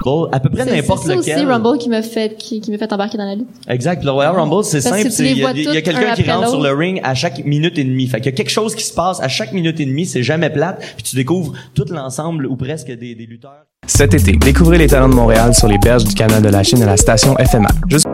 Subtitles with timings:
[0.00, 1.36] gros, à peu près C'est n'importe c'est ça lequel.
[1.36, 3.48] aussi Rumble qui m'a fait qui, qui m'a fait embarquer dans la lutte.
[3.68, 4.02] Exact.
[4.04, 5.10] Le Royal Rumble, c'est simple.
[5.10, 7.84] c'est- Il y a, quelqu'un un qui rentre sur le ring à chaque minute et
[7.84, 8.06] demie.
[8.06, 10.06] Fait qu'il y a quelque chose qui se passe à chaque minute et demie.
[10.06, 10.80] C'est jamais plate.
[10.96, 13.64] Puis tu découvres tout l'ensemble ou presque des, des lutteurs.
[13.86, 16.82] Cet été, découvrez les talents de Montréal sur les berges du canal de la Chine
[16.82, 17.68] à la station FMA.
[17.88, 18.06] Juste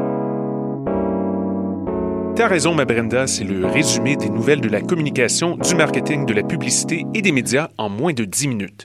[2.34, 6.34] T'as raison, ma Brenda, c'est le résumé des nouvelles de la communication, du marketing, de
[6.34, 8.84] la publicité et des médias en moins de 10 minutes.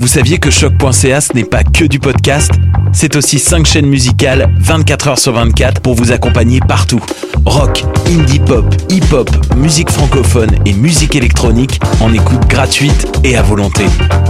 [0.00, 2.50] vous saviez que choc.ca ce n'est pas que du podcast
[2.92, 7.00] C'est aussi 5 chaînes musicales 24 heures sur 24 pour vous accompagner partout.
[7.44, 13.84] Rock, indie pop, hip-hop, musique francophone et musique électronique en écoute gratuite et à volonté.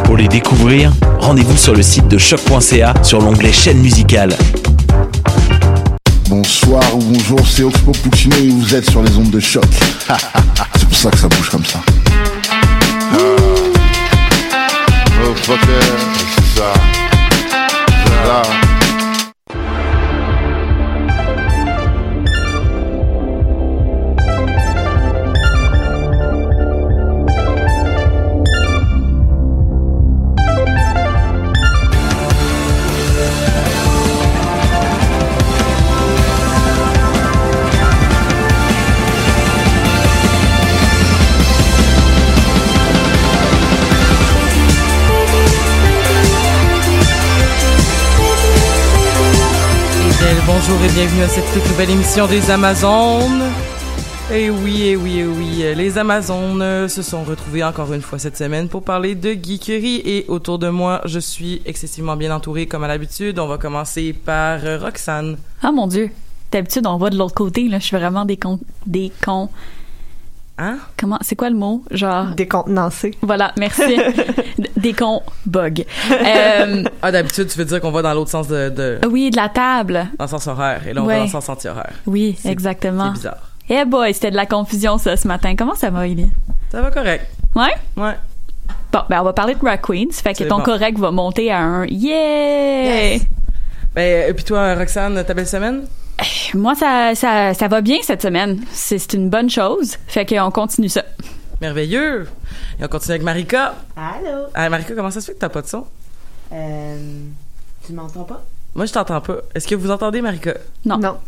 [0.04, 4.36] Pour les découvrir, rendez-vous sur le site de choc.ca sur l'onglet chaîne musicale.
[6.28, 9.64] Bonsoir ou bonjour, c'est Oxpo Puccino et vous êtes sur les ondes de choc.
[10.76, 11.80] c'est pour ça que ça bouge comme ça.
[15.42, 15.80] Oh, fucker,
[16.36, 16.72] c'est ça.
[18.04, 18.69] C'est ça.
[50.94, 53.44] Bienvenue à cette toute nouvelle émission des Amazones.
[54.32, 58.36] Et oui, et oui, et oui, les Amazones se sont retrouvées encore une fois cette
[58.36, 60.02] semaine pour parler de geekerie.
[60.04, 63.38] Et autour de moi, je suis excessivement bien entourée comme à l'habitude.
[63.38, 65.36] On va commencer par Roxane.
[65.62, 66.10] Ah mon Dieu.
[66.50, 67.68] D'habitude, on va de l'autre côté.
[67.68, 67.78] Là.
[67.78, 68.58] Je suis vraiment des cons.
[68.86, 69.48] Des cons.
[70.58, 70.78] Hein?
[70.98, 71.18] Comment?
[71.20, 71.84] C'est quoi le mot?
[71.90, 72.34] Genre.
[72.34, 73.12] Décontenancé.
[73.22, 73.96] Voilà, merci.
[74.80, 75.84] Des cons bug.
[76.10, 79.36] Euh, Ah, d'habitude, tu veux dire qu'on va dans l'autre sens de, de- oui, de
[79.36, 80.06] la table.
[80.18, 80.82] dans le sens horaire.
[80.88, 81.14] Et là, on Ouais.
[81.14, 81.92] va dans le sens anti-horaire.
[82.06, 83.06] Oui, exactement.
[83.08, 83.38] C'est bizarre.
[83.68, 85.54] Eh boy, c'était de la confusion ça ce matin.
[85.56, 86.28] Comment ça va, Élie?
[86.72, 87.26] Ça va correct.
[87.54, 87.72] Ouais?
[87.96, 88.16] Ouais.
[88.92, 90.10] Bon, ben on va parler de Drag Queens.
[90.12, 90.64] Fait que ton bon.
[90.64, 93.18] correct va monter à un yeah!
[93.94, 95.82] Ben, et puis toi, Roxane, ta belle semaine?
[96.54, 98.60] Moi, ça, ça, ça va bien cette semaine.
[98.72, 99.96] C'est c'est une bonne chose.
[100.06, 101.02] Fait qu'on continue ça.
[101.60, 102.26] Merveilleux.
[102.78, 103.74] Et on continue avec Marika.
[103.96, 104.46] Allô?
[104.54, 105.86] Ah, Marika, comment ça se fait que t'as pas de son?
[106.52, 107.24] Euh,
[107.86, 108.44] tu m'entends pas?
[108.74, 109.36] Moi, je t'entends pas.
[109.54, 110.54] Est-ce que vous entendez, Marika?
[110.84, 110.98] Non.
[110.98, 111.18] Non.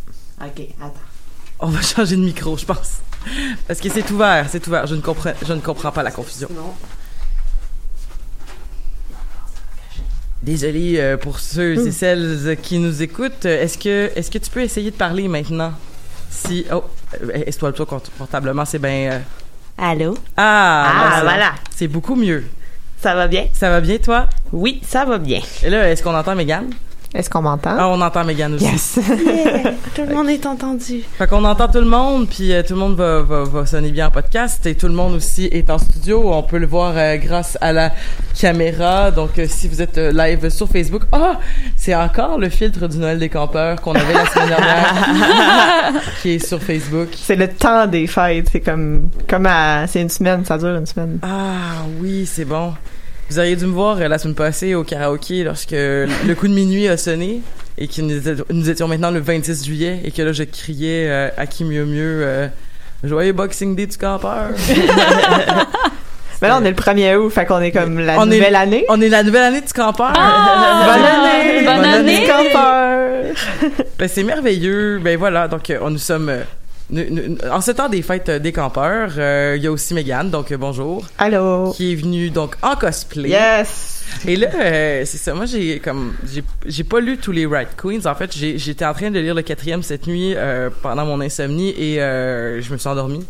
[0.41, 0.95] Ok, attends.
[1.61, 2.99] On va changer de micro, je pense.
[3.69, 4.87] Parce que c'est ouvert, c'est ouvert.
[4.87, 6.49] Je ne comprends, je ne comprends pas la confusion.
[6.53, 6.73] Non.
[10.43, 11.87] Désolé euh, pour ceux Hmm.
[11.87, 13.47] et celles qui nous écoutent.
[13.47, 15.73] Euh, Est-ce que, est-ce que tu peux essayer de parler maintenant?
[16.31, 16.83] Si, oh,
[17.23, 19.13] euh, toi confortablement, c'est bien.
[19.13, 19.19] euh,
[19.79, 20.17] Allô?
[20.37, 21.53] Ah, Ah, ben, voilà.
[21.71, 22.45] C'est beaucoup mieux.
[23.01, 23.47] Ça va bien?
[23.53, 24.29] Ça va bien, toi?
[24.53, 25.41] Oui, ça va bien.
[25.65, 26.71] Et là, est-ce qu'on entend Megan?
[27.15, 27.75] Est-ce qu'on m'entend?
[27.79, 28.65] Ah, on entend Megan aussi.
[28.65, 28.99] Yes!
[29.95, 31.03] Tout le monde est entendu.
[31.19, 33.91] Fait qu'on entend tout le monde, puis euh, tout le monde va, va, va sonner
[33.91, 36.33] bien en podcast, et tout le monde aussi est en studio.
[36.33, 37.93] On peut le voir euh, grâce à la
[38.39, 39.11] caméra.
[39.11, 41.39] Donc, euh, si vous êtes euh, live sur Facebook, ah,
[41.77, 45.93] c'est encore le filtre du Noël des campeurs qu'on avait la semaine dernière,
[46.23, 47.09] qui est sur Facebook.
[47.15, 48.49] C'est le temps des fêtes.
[48.51, 51.19] C'est comme, comme à, c'est une semaine, ça dure une semaine.
[51.23, 52.73] Ah oui, c'est bon.
[53.33, 56.53] Vous auriez dû me voir euh, la semaine passée au karaoké lorsque le coup de
[56.53, 57.41] minuit a sonné
[57.79, 58.03] et que
[58.53, 61.87] nous étions, maintenant le 26 juillet et que là je criais euh, à qui mieux
[61.87, 62.49] mieux euh,
[63.03, 64.51] Joyeux Boxing Day du campeur.
[66.43, 68.57] Mais là, on est le 1er août, fait qu'on est comme la On est- nouvelle
[68.57, 68.85] année.
[68.91, 70.13] On est la nouvelle année du campeur.
[70.15, 70.93] Ah!
[70.95, 71.65] Bonne année!
[71.65, 72.21] Bonne année!
[72.21, 73.81] du campeur!
[73.99, 74.99] Ben, c'est merveilleux.
[75.03, 76.31] Ben voilà, donc on nous sommes
[76.91, 80.53] en ce temps des fêtes euh, des campeurs, euh, il y a aussi Megan, donc
[80.53, 81.07] euh, bonjour.
[81.19, 81.73] Allô.
[81.73, 83.31] Qui est venue donc en cosplay.
[83.31, 84.05] Yes.
[84.27, 85.35] Et là, euh, c'est ça.
[85.35, 86.13] Moi, j'ai comme
[86.67, 88.07] j'ai pas lu tous les Rat Queens.
[88.07, 91.71] En fait, j'étais en train de lire le quatrième cette nuit euh, pendant mon insomnie
[91.71, 93.25] et je me suis endormi.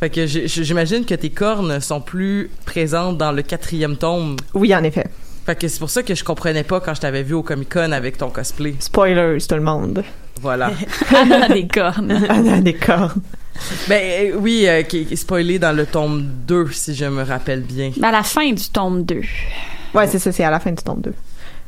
[0.00, 4.36] Fait que j'imagine que tes cornes sont plus présentes dans le quatrième tome.
[4.52, 5.06] Oui, en effet.
[5.46, 7.72] Fait que c'est pour ça que je comprenais pas quand je t'avais vu au Comic
[7.72, 8.74] Con avec ton cosplay.
[8.80, 10.02] Spoilers, tout le monde.
[10.40, 10.70] Voilà.
[11.14, 12.12] Anna a des cornes.
[12.28, 13.20] Anna a des cornes.
[13.88, 17.62] Ben euh, oui, euh, qui est spoilé dans le tome 2, si je me rappelle
[17.62, 17.90] bien.
[18.02, 19.20] À la fin du tome 2.
[19.94, 21.14] Ouais, c'est ça, c'est à la fin du tome 2.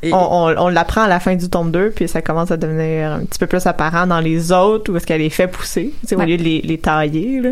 [0.03, 0.17] Et- on
[0.47, 3.25] on, on l'apprend à la fin du tome 2, puis ça commence à devenir un
[3.25, 6.15] petit peu plus apparent dans les autres, où est-ce qu'elle les fait pousser, tu sais,
[6.15, 7.49] au lieu de les, les tailler, là.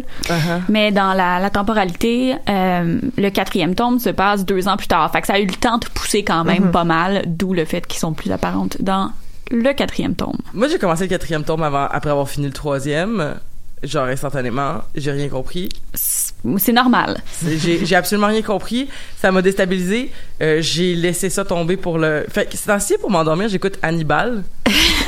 [0.69, 5.11] Mais dans la, la temporalité, euh, le quatrième tome se passe deux ans plus tard.
[5.11, 6.71] Fait que ça a eu le temps de pousser quand même Mhm.
[6.71, 9.11] pas mal, d'où le fait qu'ils sont plus apparentes dans
[9.51, 10.37] le quatrième tome.
[10.53, 13.35] Moi, j'ai commencé le quatrième tome avant, après avoir fini le troisième.
[13.83, 15.69] Genre instantanément, j'ai rien compris.
[15.93, 17.17] C'est normal.
[17.45, 18.89] J'ai absolument rien compris.
[19.21, 20.11] Ça m'a déstabilisé.
[20.41, 22.25] Euh, j'ai laissé ça tomber pour le.
[22.27, 24.41] Fait que c'est ainsi pour m'endormir, j'écoute Hannibal.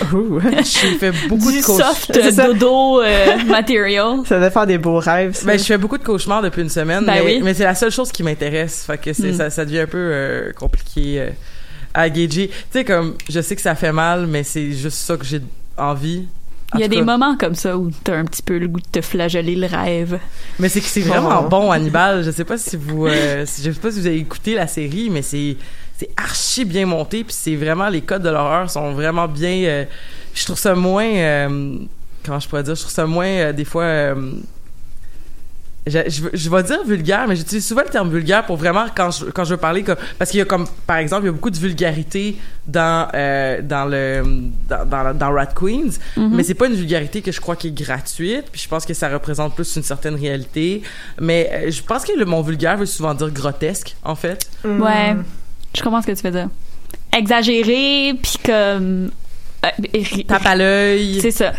[0.08, 1.96] j'ai fait beaucoup Du de cauchemars.
[1.96, 4.20] soft dodo euh, material.
[4.28, 5.46] Ça devait faire des beaux rêves, ça.
[5.48, 7.42] Ben, je fais beaucoup de cauchemars depuis une semaine, Ben mais, oui.
[7.44, 8.84] mais c'est la seule chose qui m'intéresse.
[8.86, 9.38] Fait que c'est- Mm.
[9.38, 11.30] ça, ça devient un peu euh, compliqué euh,
[11.94, 12.48] à gager.
[12.50, 15.42] Tu sais, comme, je sais que ça fait mal, mais c'est juste ça que j'ai
[15.78, 16.28] envie.
[16.74, 17.04] En Il y a des cas.
[17.04, 20.20] moments comme ça où t'as un petit peu le goût de te flageller le rêve.
[20.60, 21.50] Mais c'est que c'est vraiment Oh.
[21.50, 22.24] bon, Hannibal.
[22.24, 25.10] Je sais pas si vous, euh, je sais pas si vous avez écouté la série,
[25.10, 25.58] mais c'est
[25.98, 29.64] c'est archi bien monté, puis c'est vraiment les codes de l'horreur sont vraiment bien.
[29.66, 29.86] euh,
[30.34, 31.76] je trouve ça moins, euh,
[32.24, 34.16] comment je pourrais dire, je trouve ça moins euh, des fois.
[35.90, 36.00] Je,
[36.34, 39.44] je, vais dire vulgaire, mais j'utilise souvent le terme vulgaire pour vraiment quand je, quand
[39.44, 41.50] je veux parler comme parce qu'il y a comme par exemple il y a beaucoup
[41.50, 42.38] de vulgarité
[42.68, 44.24] dans euh, dans le
[44.70, 46.36] dans, dans, dans Rat Queens, Mhm.
[46.36, 48.94] mais c'est pas une vulgarité que je crois qui est gratuite, puis je pense que
[48.94, 50.82] ça représente plus une certaine réalité,
[51.20, 54.50] mais euh, je pense que le mot vulgaire veut souvent dire grotesque en fait.
[54.64, 55.16] Ouais,
[55.76, 56.50] je comprends ce que tu veux dire.
[57.16, 59.12] Exagéré, puis comme...
[59.66, 61.20] euh, Tape à l'œil.
[61.22, 61.54] C'est ça.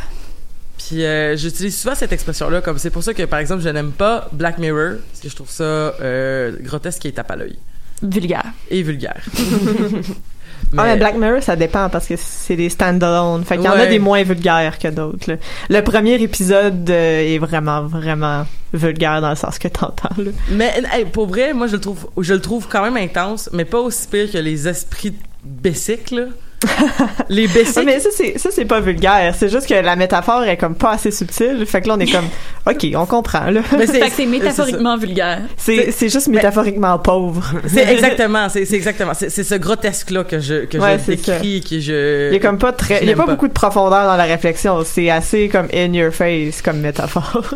[0.91, 3.93] Puis euh, j'utilise souvent cette expression-là, comme c'est pour ça que par exemple je n'aime
[3.93, 7.57] pas Black Mirror, parce que je trouve ça euh, grotesque et tape à l'œil.
[8.03, 8.53] Vulgaire.
[8.71, 9.23] Et vulgaire.
[10.77, 13.45] Ah, mais Black Mirror, ça dépend parce que c'est des stand-alone.
[13.45, 15.39] Fait qu'il y en a des moins vulgaires que d'autres.
[15.69, 20.15] Le premier épisode euh, est vraiment, vraiment vulgaire dans le sens que t'entends.
[20.17, 20.31] là.
[20.51, 23.65] Mais hey, pour vrai, moi je le trouve je le trouve quand même intense, mais
[23.65, 26.25] pas aussi pire que les esprits basiques là.
[27.29, 27.85] les Ah, basiques.
[27.87, 29.35] mais ça, c'est, ça, c'est pas vulgaire.
[29.37, 31.65] C'est juste que la métaphore est comme pas assez subtile.
[31.67, 32.27] Fait que là, on est comme,
[32.71, 33.63] OK, on comprend, là.
[33.63, 35.41] fait que c'est métaphoriquement vulgaire.
[35.57, 37.45] C'est, c'est juste métaphoriquement pauvre.
[37.67, 41.05] C'est exactement, c'est c'est exactement, c'est c'est ce grotesque là que je que Ouais, je
[41.17, 41.33] c'est ça.
[41.39, 43.53] décris que je Il y a comme pas très, il y a pas, beaucoup de
[43.53, 44.83] profondeur dans la réflexion.
[44.85, 47.55] C'est assez comme in your face comme métaphore.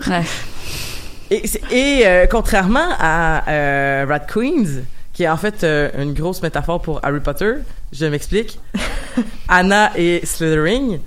[1.30, 4.82] Et, c'est- et, euh, contrairement à euh, Rat Queens,
[5.14, 7.55] qui est en fait euh, une grosse métaphore pour Harry Potter,
[7.93, 8.58] je m'explique.
[9.49, 10.99] Anna et Slytherin,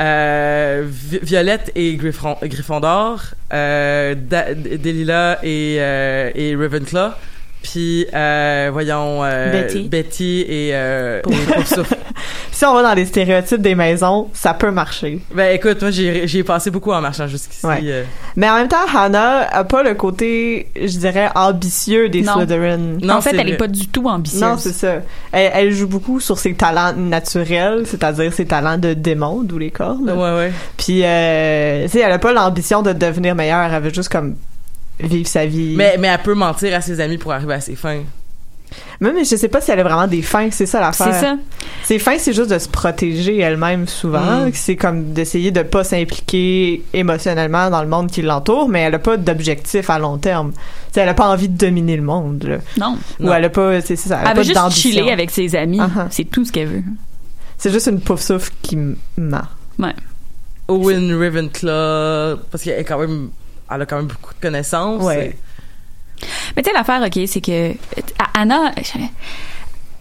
[0.00, 3.20] euh, Vi- Violette et Griffon, Gryffondor,
[3.52, 7.12] euh, Da- Delilah et, euh, et Ravenclaw,
[7.62, 9.88] puis euh, voyons euh, Betty.
[9.88, 11.64] Betty et euh, et
[12.52, 15.20] si on va dans les stéréotypes des maisons, ça peut marcher.
[15.34, 17.64] Ben écoute, moi j'ai j'ai passé beaucoup en marchant jusqu'ici.
[17.66, 17.80] Ouais.
[17.84, 18.04] euh.
[18.36, 22.34] Mais en même temps, Hannah a pas le côté, je dirais, ambitieux des Non.
[22.34, 22.98] Slytherin.
[23.08, 24.42] en fait, elle est pas du tout ambitieuse.
[24.42, 24.96] Non, c'est ça.
[25.32, 29.70] Elle, elle joue beaucoup sur ses talents naturels, c'est-à-dire ses talents de démon, d'où les
[29.70, 30.10] cornes.
[30.10, 30.52] Ouais, ouais.
[30.76, 34.34] Puis, euh, tu sais, elle a pas l'ambition de devenir meilleure, elle veut juste comme
[35.02, 35.74] vivre sa vie.
[35.76, 38.02] Mais, mais elle peut mentir à ses amis pour arriver à ses fins.
[39.00, 41.12] Même, je sais pas si elle a vraiment des fins, c'est ça l'affaire.
[41.12, 41.36] C'est ça.
[41.82, 44.46] Ses fins, c'est juste de se protéger elle-même souvent.
[44.46, 44.50] Mm.
[44.54, 48.98] C'est comme d'essayer de pas s'impliquer émotionnellement dans le monde qui l'entoure, mais elle a
[48.98, 50.52] pas d'objectif à long terme.
[50.52, 50.58] Tu
[50.92, 52.44] sais, elle a pas envie de dominer le monde.
[52.44, 52.58] là.
[52.78, 52.96] Non.
[53.20, 54.90] Ou elle a pas, c'est ça, elle, a Elle pas veut juste d'ambition.
[54.90, 55.80] chiller avec ses amis.
[55.80, 56.06] Uh-huh.
[56.10, 56.82] C'est tout ce qu'elle veut.
[57.58, 59.42] C'est juste une pouf souffle qui ment.
[59.78, 59.94] Ouais.
[60.68, 63.30] Owen Ravenclaw, parce qu'elle est quand même,
[63.74, 65.02] elle a quand même beaucoup de connaissances.
[65.02, 65.36] Ouais.
[66.56, 67.72] Mais tu sais, l'affaire, OK, c'est que
[68.34, 68.72] Anna...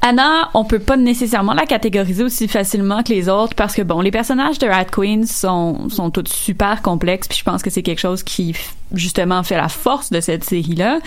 [0.04, 4.02] Anna, on peut pas nécessairement la catégoriser aussi facilement que les autres parce que bon,
[4.02, 7.84] les personnages de Rat Queens sont sont tous super complexes puis je pense que c'est
[7.84, 8.56] quelque chose qui
[8.94, 11.00] justement fait la force de cette série là.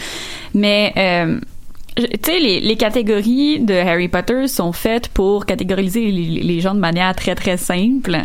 [0.54, 1.40] Mais euh,
[1.96, 6.74] tu sais, les, les catégories de Harry Potter sont faites pour catégoriser les, les gens
[6.74, 8.16] de manière très très simple.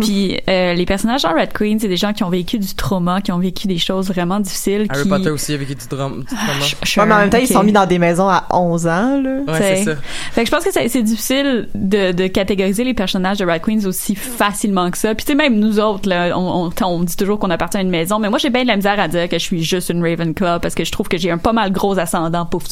[0.00, 3.20] Puis euh, les personnages dans Red Queen, c'est des gens qui ont vécu du trauma,
[3.20, 4.86] qui ont vécu des choses vraiment difficiles.
[4.90, 5.08] Harry qui...
[5.08, 6.20] Potter aussi du drame.
[6.20, 6.60] Du trauma.
[6.84, 9.20] sure, Ouais, mais en même temps, ils sont mis dans des maisons à 11 ans,
[9.20, 9.40] là.
[9.46, 9.96] Ouais, c'est ça.
[10.32, 13.62] Fait que je pense que c'est c'est difficile de, de catégoriser les personnages de Red
[13.62, 15.14] Queens aussi facilement que ça.
[15.14, 17.82] Puis tu sais, même nous autres, là, on, on, on dit toujours qu'on appartient à
[17.82, 19.90] une maison, mais moi j'ai bien de la misère à dire que je suis juste
[19.90, 22.68] une Ravenclaw parce que je trouve que j'ai un pas mal gros ascendant pouf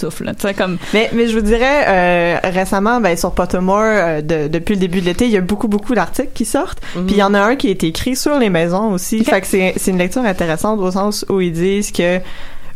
[0.57, 0.79] comme...
[0.95, 5.01] Mais, mais je vous dirais, euh, récemment, ben, sur Pottermore, euh, de- depuis le début
[5.01, 6.81] de l'été, il y a beaucoup, beaucoup d'articles qui sortent.
[6.93, 9.25] Puis il y en a un qui a été écrit sur les maisons aussi.
[9.25, 12.21] Fait que c'est c'est une lecture intéressante au sens où ils disent que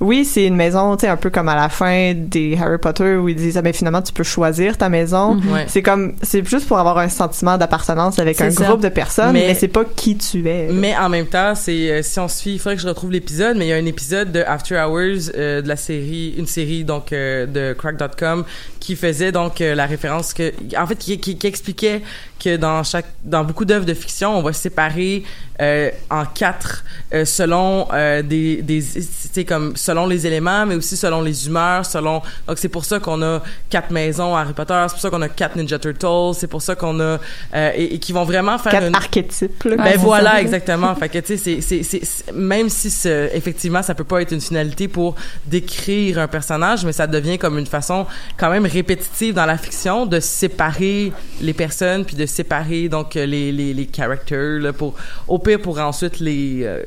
[0.01, 3.17] oui, c'est une maison, tu sais, un peu comme à la fin des Harry Potter
[3.17, 5.37] où ils disent, ah ben finalement, tu peux choisir ta maison.
[5.53, 5.65] Ouais.
[5.69, 8.65] C'est comme, c'est juste pour avoir un sentiment d'appartenance avec un ça.
[8.65, 10.69] groupe de personnes, mais, Mais- c'est pas qui tu es.
[10.69, 10.73] là.
[10.73, 13.13] Mais en même temps, c'est euh, si on se fie, il faudrait que je retrouve
[13.13, 16.47] l'épisode, mais il y a un épisode de After Hours euh, de la série, une
[16.47, 18.45] série donc euh, de Crack.com
[18.81, 22.01] qui faisait donc euh, la référence que, en fait, qui, qui, qui expliquait
[22.43, 25.23] que dans chaque, dans beaucoup d'œuvres de fiction, on va séparer
[25.61, 31.21] euh, en quatre euh, selon euh, des, des, comme selon les éléments, mais aussi selon
[31.21, 32.23] les humeurs, selon.
[32.49, 35.29] Donc c'est pour ça qu'on a quatre maisons Harry Potter, c'est pour ça qu'on a
[35.29, 37.19] quatre Ninja Turtles, c'est pour ça qu'on a
[37.55, 40.95] euh, et, et qui vont vraiment faire Quatre une archétypes, là, ben voilà, exactement.
[40.95, 42.91] fait que tu sais, c'est, c'est, même si
[43.35, 45.15] effectivement ça peut pas être une finalité pour
[45.47, 48.07] décrire un personnage, mais ça devient comme une façon
[48.39, 53.27] quand même répétitive dans la fiction de séparer les personnes puis de séparer donc euh,
[53.27, 54.95] les les les characters là, pour
[55.29, 56.83] au pire pour ensuite les euh,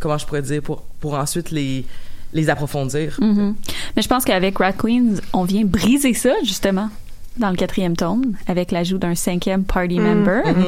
[0.00, 1.84] comment je pourrais dire pour pour ensuite les
[2.32, 3.16] les approfondir.
[3.20, 3.54] Mhm.
[3.94, 6.88] Mais je pense qu'avec Rat Queens, on vient briser ça, justement,
[7.36, 10.02] dans le quatrième tome, avec l'ajout d'un cinquième party Mm.
[10.02, 10.42] member.
[10.44, 10.64] Mhm.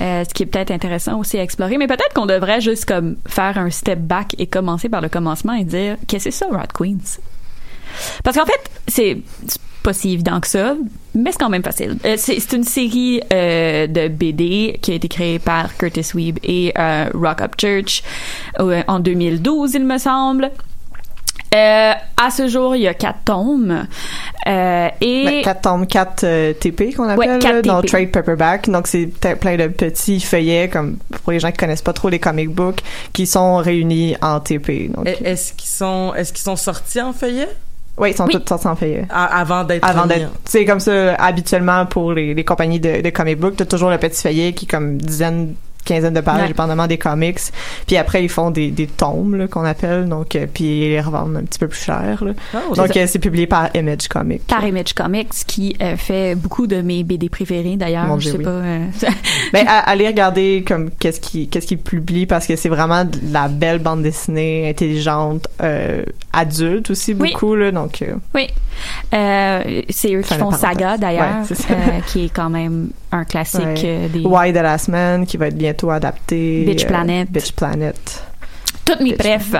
[0.00, 1.76] Euh, ce qui est peut-être intéressant aussi à explorer.
[1.76, 5.52] Mais peut-être qu'on devrait juste comme faire un step back et commencer par le commencement
[5.52, 7.18] et dire qu'est-ce que c'est ça, Rat Queens?
[8.24, 9.18] Parce qu'en fait, c'est
[9.86, 10.74] pas si évident que ça,
[11.14, 11.96] mais c'est quand même facile.
[12.04, 16.72] Euh, c'est une série euh, de BD qui a été créée par Curtis Weeb et
[16.76, 18.02] euh, Rock Up Church
[18.58, 20.50] euh, en 2012, il me semble.
[21.54, 23.86] Euh, à ce jour, il y a quatre tomes.
[24.48, 27.86] Euh, et Ben, 4 tomes, 4 TP qu'on appelle, Ouais, quatre là, dans TP.
[27.88, 28.68] trade paperback.
[28.68, 29.06] Donc, c'est
[29.40, 32.80] plein de petits feuillets, comme pour les gens qui connaissent pas trop les comic books,
[33.12, 34.90] qui sont réunis en TP.
[35.24, 37.48] Est-ce qu'ils sont est-ce qu'ils sont sortis en feuillet?
[37.98, 39.06] Oui, ils sont tous sortis en feuillet.
[39.10, 43.10] A- avant d'être Avant d'être, c'est comme ça, habituellement, pour les, les compagnies de, de
[43.10, 45.54] comic book, t'as toujours le petit feuillet qui est comme dizaine,
[45.86, 46.48] quinzaine de pages, Ouais.
[46.48, 47.38] dépendamment des comics.
[47.86, 51.36] Puis après, ils font des, des tomes, qu'on appelle, donc, euh, puis ils les revendent
[51.36, 52.32] un petit peu plus cher, là.
[52.54, 54.46] Oh, donc, c'est euh, c'est publié par Image Comics.
[54.46, 58.20] par Image Comics qui euh, fait beaucoup de mes BD préférés d'ailleurs.
[58.20, 58.44] Je sais oui.
[58.44, 58.50] pas.
[58.50, 58.84] euh,
[59.52, 63.48] Ben, allez regarder comme qu'est-ce qui qu'est-ce qu'il publie parce que c'est vraiment de la
[63.48, 65.46] belle bande dessinée intelligente
[66.32, 67.30] adulte aussi Oui.
[67.32, 68.48] beaucoup là donc oui.
[69.12, 70.50] C'est eux qui font.
[70.50, 73.82] Saga d'ailleurs, Ouais, qui est quand même un classique ouais.
[73.84, 77.30] euh, des Why the Last Man qui va être bientôt adapté Bitch euh, Planet.
[77.30, 78.22] Bitch Planet
[78.86, 79.54] toutes mes brefs.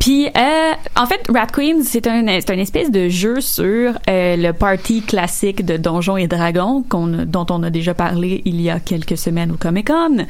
[0.00, 4.36] Puis, euh, en fait, Rat Queens, c'est un, c'est une espèce de jeu sur euh,
[4.36, 8.70] le party classique de Donjons et Dragons, qu'on, dont on a déjà parlé il y
[8.70, 10.24] a quelques semaines au Comic Con,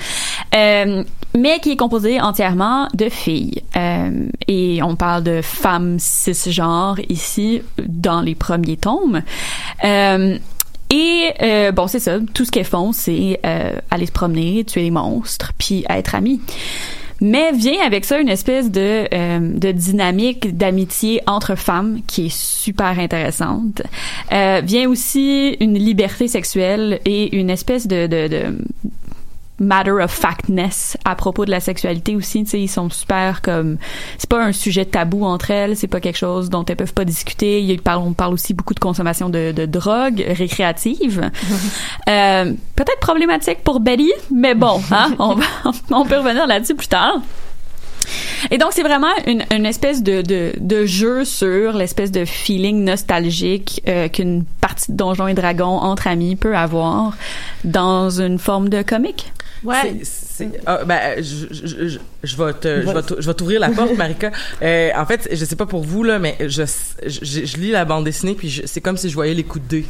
[0.54, 1.04] euh,
[1.38, 3.62] mais qui est composé entièrement de filles.
[3.76, 9.22] Euh, et on parle de femmes cisgenres ici, dans les premiers tomes.
[10.90, 12.18] Et euh, bon, c'est ça.
[12.34, 16.40] Tout ce qu'elles font, c'est euh, aller se promener, tuer les monstres, puis être amies.
[17.20, 22.34] Mais vient avec ça une espèce de, euh, de dynamique d'amitié entre femmes qui est
[22.34, 23.82] super intéressante.
[24.32, 28.58] Euh, vient aussi une liberté sexuelle et une espèce de, de, de
[29.60, 32.44] matter of factness à propos de la sexualité aussi.
[32.44, 33.76] Tu sais, ils sont super comme
[34.18, 37.04] c'est pas un sujet tabou entre elles, c'est pas quelque chose dont elles peuvent pas
[37.04, 37.62] discuter.
[37.62, 41.30] Ils parlent, on parle aussi beaucoup de consommation de, de drogue récréative.
[42.08, 45.44] Euh, Peut-être problématique pour Betty, mais bon, hein, on, va,
[45.90, 47.20] on peut revenir là-dessus plus tard.
[48.50, 52.84] Et donc, c'est vraiment une, une espèce de, de, de jeu sur l'espèce de feeling
[52.84, 57.12] nostalgique euh, qu'une partie de Donjons et Dragons entre amis peut avoir
[57.64, 59.32] dans une forme de comique.
[59.82, 63.60] C'est- c'est- ah, ben, je, je, je, je vais te, je vais je vais t'ouvrir
[63.60, 64.30] la porte, Marika.
[64.62, 66.62] Euh, en fait, je sais pas pour vous là, mais je,
[67.06, 69.64] je, je lis la bande dessinée puis je- c'est comme si je voyais les coups
[69.66, 69.86] de dés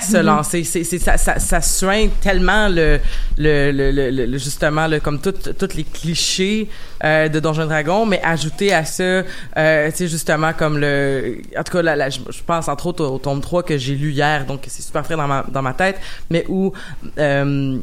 [0.00, 0.22] se Mhm.
[0.26, 0.64] lancer.
[0.64, 2.98] C'est, c'est ça, ça, ça suinte tellement le,
[3.36, 6.68] le, le, le, justement le, comme tout, tous les clichés
[7.04, 11.38] euh, de Donjons et Dragons, mais ajouter à ça, euh, tu sais justement comme le,
[11.58, 13.76] en tout cas là, là, je, je pense entre autres au, au tome 3 que
[13.76, 15.98] j'ai lu hier, donc c'est super frais dans ma dans ma tête,
[16.30, 16.72] mais où
[17.18, 17.78] euh,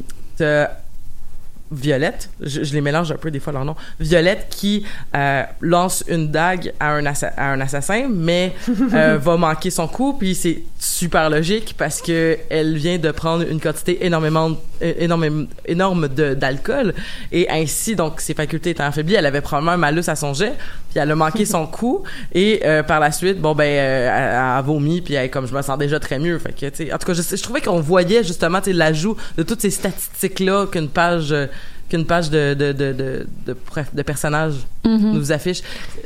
[1.72, 4.84] Violette, je, je les mélange un peu des fois leur nom, Violette qui
[5.14, 8.54] euh, lance une dague à un, assa- à un assassin, mais
[8.92, 13.48] euh, va manquer son coup, puis c'est super logique parce que elle vient de prendre
[13.48, 16.94] une quantité énormément énorme, énorme de- d'alcool.
[17.32, 20.52] Et ainsi donc ses facultés étant affaiblies, elle avait probablement un malus à son jet,
[20.90, 22.02] puis elle a manqué son coup.
[22.34, 25.28] Et euh, par la suite bon ben euh, elle, elle a vomi puis elle est
[25.30, 27.22] comme je me sens déjà très mieux, fait que tu sais en tout cas je,
[27.22, 31.32] je trouvais qu'on voyait justement tu sais, l'ajout de toutes ces statistiques là qu'une page
[31.32, 31.46] euh,
[31.90, 33.26] qu'une page de de de de,
[33.92, 34.54] de, personnages
[34.84, 35.12] Mhm.
[35.12, 35.60] nous affiche.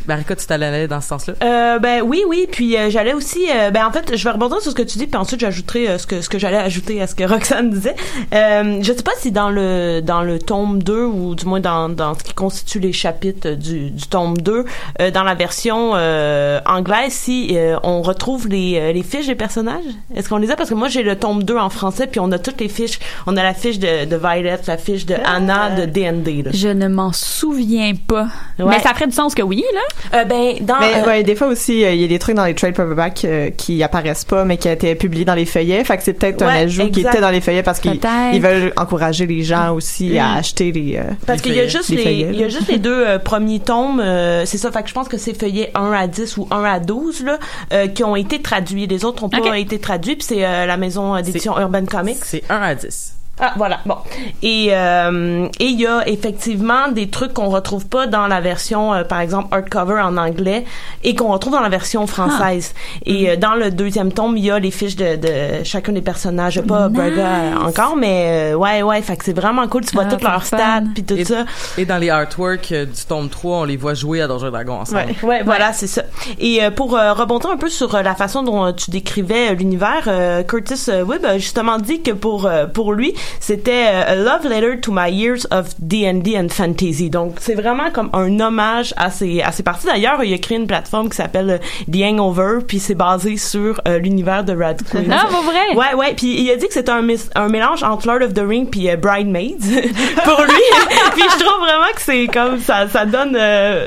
[0.09, 1.35] Marika, tu t'allais aller dans ce sens-là?
[1.45, 2.49] Euh, ben oui, oui.
[2.51, 3.47] Puis euh, j'allais aussi.
[3.49, 5.89] euh, ben en fait, je vais rebondir sur ce que tu dis, puis ensuite j'ajouterai
[5.91, 7.95] euh, ce que ce que j'allais ajouter à ce que Roxane disait.
[8.35, 11.89] Euh, je sais pas si dans le dans le tome 2 ou du moins dans
[11.89, 14.65] dans ce qui constitue les chapitres du du tome 2,
[15.01, 19.85] euh, dans la version euh, anglaise, si euh, on retrouve les les fiches des personnages?
[20.17, 20.57] Est-ce qu'on les a?
[20.57, 22.99] Parce que moi j'ai le tome 2 en français, puis on a toutes les fiches.
[23.29, 26.43] On a la fiche de de Violet, la fiche de Anna, de D&D.
[26.45, 26.51] là.
[26.55, 28.29] Je ne m'en souviens pas.
[28.59, 28.67] Ouais.
[28.69, 30.21] Mais ça ferait du sens que oui, là.
[30.21, 32.37] Euh, ben, dans, Mais euh, ouais, des fois aussi, euh, il y a des trucs
[32.37, 35.47] dans les trade paperbacks euh, qui apparaissent pas, mais qui ont été publiés dans les
[35.47, 35.83] feuillets.
[35.85, 38.01] Fait que c'est peut-être un ajout qui était dans les feuillets parce qu'ils
[38.41, 40.37] veulent encourager les gens aussi à Mm.
[40.39, 40.97] acheter les.
[40.97, 42.49] euh, Parce qu'il y a juste les, feuillets, il y a là.
[42.49, 44.71] juste les deux euh, premiers tomes, euh, c'est ça.
[44.73, 47.39] Fait que je pense que c'est feuillet 1 à 10 ou 1 à 12 là,
[47.73, 48.87] euh, qui ont été traduits.
[48.87, 50.17] Les autres ont pas été traduits.
[50.17, 52.19] Puis c'est euh, la maison d'édition Urban Comics.
[52.23, 53.14] C'est 1 à 10.
[53.41, 53.81] Ah voilà.
[53.85, 53.97] Bon.
[54.43, 58.95] Et euh, et il y a effectivement des trucs qu'on retrouve pas dans la version
[58.95, 60.65] euh, par exemple hardcover en anglais
[61.03, 62.75] et qu'on retrouve dans la version française.
[63.07, 66.03] Et euh, dans le deuxième tome il y a les fiches de, de chacun des
[66.03, 66.61] personnages.
[66.63, 66.97] Pas Nice.
[66.97, 69.03] Braga euh, encore mais euh, ouais ouais.
[69.03, 69.85] Fait que c'est vraiment cool.
[69.85, 71.45] Tu vois Ah, toutes leurs stats puis tout et, ça.
[71.77, 74.81] Et dans les artworks euh, du tome 3, on les voit jouer à Donjons Dragons
[74.81, 75.07] ensemble.
[75.23, 76.03] Ouais, ouais, voilà, c'est ça.
[76.39, 79.55] Et euh, pour euh, rebondir un peu sur euh, la façon dont tu décrivais euh,
[79.55, 84.13] l'univers, euh, Curtis euh, Webb a justement dit que pour euh, pour lui, c'était euh,
[84.13, 87.11] a love letter to my years of D&D and fantasy.
[87.11, 89.87] Donc c'est vraiment comme un hommage à ces à ces parties.
[89.87, 91.59] D'ailleurs, il a créé une plateforme qui s'appelle euh,
[91.93, 95.13] The Hangover, puis c'est basé sur euh, l'univers de Rad Queen.
[95.13, 95.75] Ah, pour vrai?
[95.75, 96.15] Ouais, ouais.
[96.17, 98.89] Puis il a dit que c'était un, un mélange entre Lord of the Ring puis
[98.89, 99.57] euh, Bridesmaids
[100.25, 100.63] pour lui.
[101.15, 103.87] puis je trouve vraiment que c'est comme ça, ça donne euh,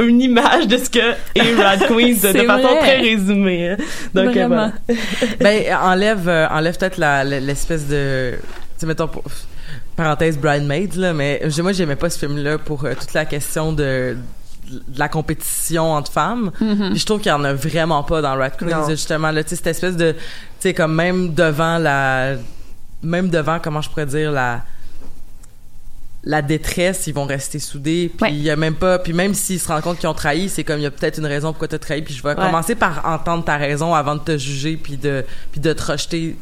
[0.00, 0.98] une image de ce que
[1.34, 2.78] est Rad Queens de, façon vrai.
[2.80, 3.70] très résumée.
[3.70, 3.76] hein.
[4.14, 4.72] Donc euh, voilà.
[5.40, 8.34] ben, enlève, euh, enlève peut-être l'espèce de,
[8.80, 9.24] sais, mettons, pour-
[9.96, 14.16] parenthèse Bridesmaids, là, mais moi, j'aimais pas ce film-là pour euh, toute la question de,
[14.70, 16.50] de la compétition entre femmes.
[16.60, 16.90] Mhm.
[16.90, 18.88] Puis je trouve qu'il y en a vraiment pas dans Non.
[18.88, 20.18] justement, là, tu sais, cette espèce de, tu
[20.60, 22.34] sais, comme même devant la,
[23.02, 24.62] même devant, comment je pourrais dire, la,
[26.24, 28.10] la détresse, ils vont rester soudés.
[28.20, 30.48] Puis il y a même pas, puis même s'ils se rendent compte qu'ils ont trahi,
[30.48, 32.02] c'est comme il y a peut-être une raison pourquoi t'as trahi.
[32.02, 32.34] Puis je vais Ouais.
[32.34, 36.36] commencer par entendre ta raison avant de te juger puis de puis de te rejeter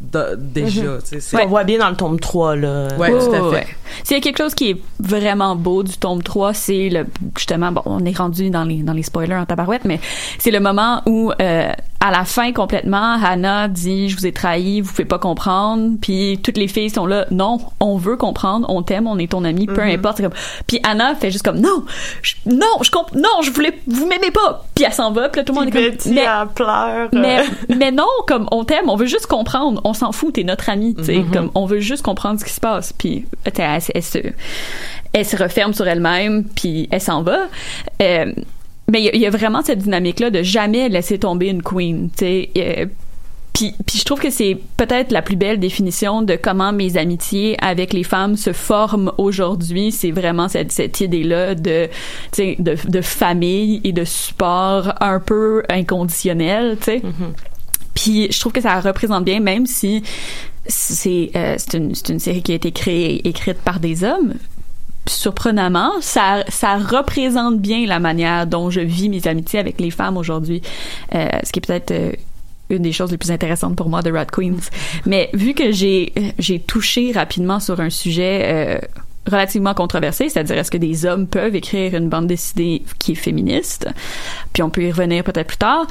[0.00, 0.98] de- déjà.
[0.98, 2.88] Tu sais, c'est- On voit bien dans le tome 3 là.
[2.98, 3.40] Ouais, tout à fait.
[3.42, 3.66] Oh, ouais.
[4.04, 7.70] S'il y a quelque chose qui est vraiment beau du tome 3, c'est le justement
[7.72, 10.00] bon, on est rendu dans les dans les spoilers en tabarouette, mais
[10.38, 14.80] c'est le moment où euh, à la fin complètement, Hannah dit je vous ai trahi,
[14.80, 18.82] vous pouvez pas comprendre, puis toutes les filles sont là, non, on veut comprendre, on
[18.82, 19.90] t'aime, on est ton ami, peu Mhm.
[19.94, 20.16] importe.
[20.16, 20.32] C'est Comme,
[20.66, 21.84] puis Anna fait juste comme non,
[22.22, 25.40] je, non, je comp non, je voulais, vous m'aimez pas, puis elle s'en va, puis
[25.40, 27.08] là tout le monde est comme Betty, elle pleure.
[27.12, 30.70] mais mais non comme on t'aime on veut juste comprendre on s'en fout t'es notre
[30.70, 31.30] ami tu sais Mhm.
[31.30, 33.52] comme on veut juste comprendre ce qui se passe puis elle,
[33.94, 34.18] elle se
[35.12, 37.40] elle se referme sur elle-même puis elle s'en va
[38.02, 38.32] Euh,
[38.90, 41.48] mais il y a- il y, a vraiment cette dynamique là de jamais laisser tomber
[41.48, 42.86] une queen tu sais euh,
[43.52, 47.56] puis, puis je trouve que c'est peut-être la plus belle définition de comment mes amitiés
[47.60, 49.90] avec les femmes se forment aujourd'hui.
[49.90, 51.88] C'est vraiment cette, cette idée-là de,
[52.38, 57.02] de, de famille et de support un peu inconditionnel, tu sais.
[57.94, 60.04] Puis je trouve que ça représente bien, même si
[60.66, 64.34] c'est euh, une, une série qui a été créée écrite par des hommes.
[65.10, 70.16] Surprenamment, ça, ça représente bien la manière dont je vis mes amitiés avec les femmes
[70.16, 70.62] aujourd'hui.
[71.14, 72.12] Euh, ce qui est peut-être euh,
[72.70, 74.70] une des choses les plus intéressantes pour moi de Rat Queens.
[75.06, 78.78] Mais vu que j'ai j'ai touché rapidement sur un sujet euh,
[79.26, 83.88] relativement controversé, c'est-à-dire est-ce que des hommes peuvent écrire une bande dessinée qui est féministe,
[84.52, 85.86] puis on peut y revenir peut-être plus tard.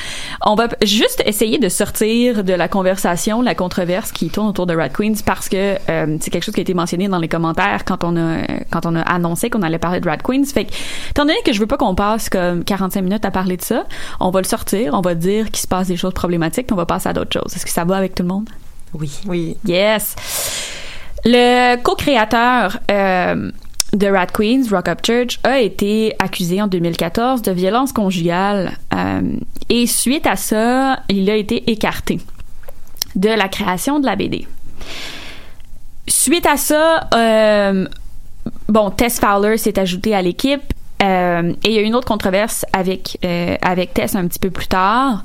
[0.45, 4.75] On va juste essayer de sortir de la conversation, la controverse qui tourne autour de
[4.75, 7.85] Rat Queens parce que euh, c'est quelque chose qui a été mentionné dans les commentaires
[7.85, 10.45] quand on a quand on a annoncé qu'on allait parler de Rat Queens.
[10.45, 10.73] Fait que,
[11.11, 13.85] étant donné que je veux pas qu'on passe comme 45 minutes à parler de ça,
[14.19, 16.77] on va le sortir, on va dire qu'il se passe des choses problématiques, puis on
[16.77, 17.55] va passer à d'autres choses.
[17.55, 18.49] Est-ce que ça va avec tout le monde?
[18.93, 19.11] Oui.
[19.27, 19.57] Oui.
[19.65, 20.15] Yes.
[21.25, 23.51] Le co-créateur euh,
[23.93, 29.21] de Rat Queens, Rock Up Church, a été accusé en 2014 de violence conjugale euh,
[29.69, 32.19] et suite à ça, il a été écarté
[33.15, 34.47] de la création de la BD.
[36.07, 37.87] Suite à ça, euh,
[38.67, 40.73] bon, Tess Fowler s'est ajouté à l'équipe.
[41.01, 43.17] Et il y a eu une autre controverse avec
[43.93, 45.23] Tess un petit peu plus tard.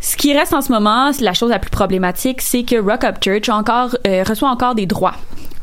[0.00, 3.04] Ce qui reste en ce moment, c'est la chose la plus problématique, c'est que Rock
[3.04, 5.14] Up Church encore euh, reçoit encore des droits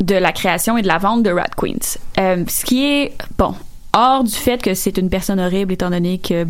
[0.01, 1.97] de la création et de la vente de Rat Queens.
[2.19, 3.55] Euh, ce qui est bon
[3.93, 6.45] hors du fait que c'est une personne horrible étant donné que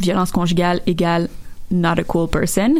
[0.00, 1.28] violence conjugale égale
[1.70, 2.74] not a cool person.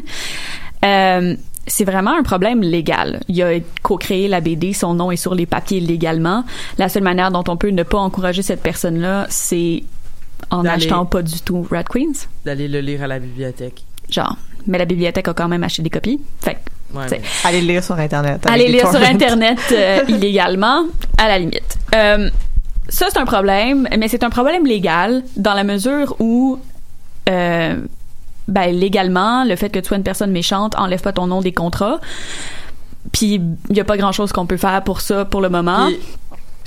[0.85, 1.35] Euh,
[1.67, 3.21] c'est vraiment un problème légal.
[3.29, 6.45] Il a co-créé la BD, son nom est sur les papiers légalement.
[6.77, 9.85] La seule manière dont on peut ne pas encourager cette personne-là, c'est
[10.51, 12.27] en D'aller- achetant pas du tout Rat Queens.
[12.45, 13.85] D'aller le lire à la bibliothèque.
[14.11, 14.37] Genre.
[14.67, 16.21] Mais la bibliothèque a quand même acheté des copies.
[16.41, 16.59] Fait que,
[16.97, 18.47] Ouais, tu sais, mais- Allez lire sur Internet.
[18.49, 19.03] Allez lire sur.
[19.03, 20.85] Internet euh, illégalement,
[21.19, 21.79] à la limite.
[21.95, 22.31] Euh,
[22.89, 26.59] ça, c'est un problème, mais c'est un problème légal dans la mesure où,
[27.29, 27.77] euh,
[28.49, 31.53] ben, légalement, le fait que tu sois une personne méchante enlève pas ton nom des
[31.53, 32.01] contrats.
[33.13, 33.41] Puis,
[33.71, 35.89] il y a pas grand-chose qu'on peut faire pour ça pour le moment.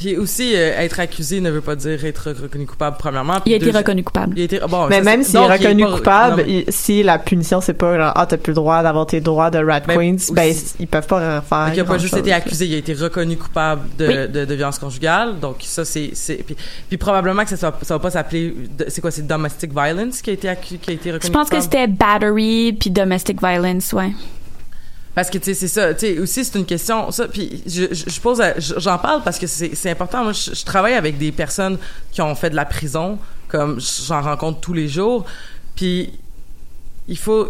[0.02, 3.36] Puis aussi, euh, être accusé ne veut pas dire être reconnu coupable, premièrement.
[3.46, 4.34] il a été reconnu coupable.
[4.36, 6.44] Il a été, bon, Mais ça, même s'il est donc, il reconnu pas- coupable, non,
[6.48, 9.22] mais- il- si la punition c'est pas genre, ah t'as plus le droit d'avoir tes
[9.22, 11.66] droits de Rat Mais Queens, ben aussi- ils peuvent pas faire.
[11.68, 14.14] Fait qu'il a pas juste été accusé, il a été reconnu coupable de, Oui.
[14.28, 15.40] de, de violence conjugale.
[15.40, 16.56] Donc ça c'est c'est puis,
[16.90, 18.56] puis probablement que ça, soit- ça va pas s'appeler
[18.88, 21.50] c'est quoi c'est domestic violence qui a été accu- qui a été reconnu Je pense
[21.50, 24.12] que c'était battery puis domestic violence, ouais.
[25.14, 25.94] Parce que, tu sais, c'est ça.
[25.94, 28.42] Tu sais, aussi, c'est une question, ça, puis je, pose,
[28.78, 30.24] j'en parle parce que c'est important.
[30.24, 31.78] Moi, je, travaille avec des personnes
[32.12, 33.20] qui ont fait de la prison,
[33.50, 35.26] comme j'en rencontre tous les jours.
[35.76, 36.14] Puis,
[37.08, 37.50] il faut,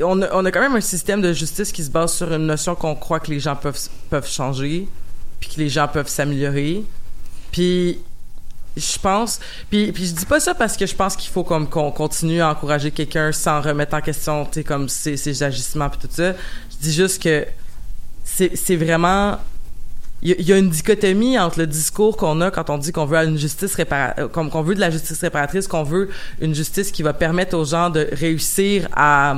[0.00, 2.46] on a, on a quand même un système de justice qui se base sur une
[2.46, 4.88] notion qu'on croit que les gens peuvent, peuvent changer,
[5.38, 6.82] puis que les gens peuvent s'améliorer.
[7.50, 7.98] Puis,
[8.74, 11.66] je pense puis puis je dis pas ça parce que je pense qu'il faut qu'on
[11.66, 16.32] continue à encourager quelqu'un sans remettre en question comme ses, ses agissements puis tout ça
[16.82, 17.46] dis juste que
[18.24, 19.38] c'est vraiment
[20.24, 23.18] il y, a- une dichotomie entre le discours qu'on a quand on dit qu'on veut
[23.18, 27.12] une justice euh, qu'on veut de la justice réparatrice qu'on veut une justice qui va
[27.12, 29.36] permettre aux gens de réussir à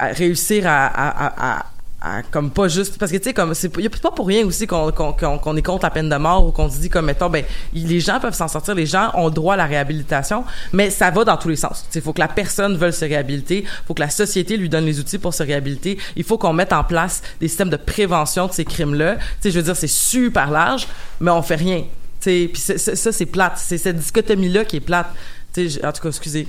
[0.00, 1.66] réussir à,
[2.02, 4.90] à- comme pas juste parce que tu sais comme c'est pas pour rien aussi qu'on
[4.90, 7.30] qu'on qu'on qu'on est contre la peine de mort ou qu'on se dit comme mettons
[7.30, 11.10] ben les gens peuvent s'en sortir les gens ont droit à la réhabilitation mais ça
[11.10, 11.84] va dans tous les sens.
[11.94, 14.98] Il faut que la personne veuille se réhabiliter faut que la société lui donne les
[14.98, 15.98] outils pour se réhabiliter.
[16.16, 19.22] Il faut qu'on mette en place des systèmes de prévention de ces crimes là tu
[19.42, 20.88] sais je veux dire c'est super large
[21.20, 21.84] mais on fait rien.
[22.20, 23.54] Tu sais puis ça c'est plate.
[23.56, 25.06] C'est cette dichotomie là qui est plate.
[25.12, 26.46] tu en tout cas excusez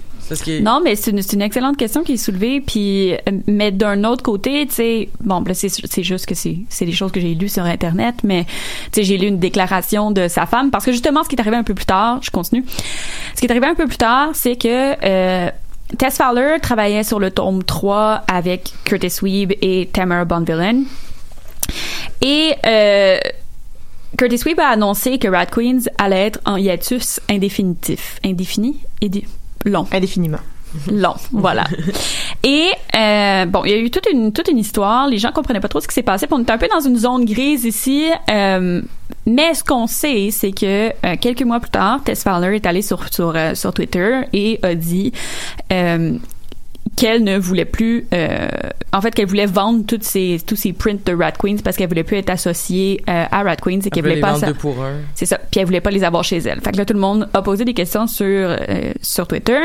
[0.62, 2.62] Non, mais c'est une, une excellente question qui est soulevée.
[2.62, 6.92] Puis, euh, mais d'un autre côté, tu sais, bon, là, c'est juste que c'est des
[6.92, 8.46] choses que j'ai lues sur Internet, mais
[8.96, 11.63] j'ai lu une déclaration de sa femme parce que justement, ce qui est arrivé un
[11.63, 12.66] peu plus tard, je continue.
[13.36, 15.50] Ce qui est arrivé un peu plus tard, c'est que euh,
[15.98, 20.84] Tess Fowler travaillait sur le tome 3 avec Curtis Weeb et Tamara Bonvillain.
[22.22, 23.18] Et euh,
[24.17, 28.19] Curtis Weeb a annoncé que Rat Queens allait être en hiatus indéfinitif.
[28.23, 28.80] Indéfini?
[29.65, 29.88] Long.
[29.91, 30.39] Indéfiniment.
[30.91, 31.65] Long, voilà.
[32.43, 35.08] Et euh, bon, il y a eu toute une toute une histoire.
[35.08, 36.28] Les gens comprenaient pas trop ce qui s'est passé.
[36.28, 38.10] Puis on est un peu dans une zone grise ici.
[38.30, 38.82] Euh,
[39.26, 42.82] mais ce qu'on sait, c'est que euh, quelques mois plus tard, Tess Fowler est allée
[42.82, 45.13] sur sur sur Twitter et a dit
[46.95, 48.47] qu'elle ne voulait plus euh,
[48.91, 51.89] en fait qu'elle voulait vendre toutes ces tous ces prints de Rat Queens parce qu'elle
[51.89, 54.82] voulait plus être associée euh, à Rat Queens et qu'elle voulait les pas deux pour
[54.84, 54.97] un.
[55.15, 55.38] c'est ça.
[55.38, 56.62] Puis elle voulait pas les avoir chez elle.
[56.62, 59.60] Fait que là, tout le monde a posé des questions sur, euh, sur Twitter.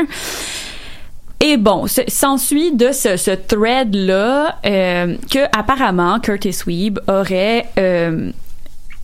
[1.41, 8.31] Et bon, s'ensuit de ce, ce thread-là euh, que apparemment Curtis Weeb aurait euh,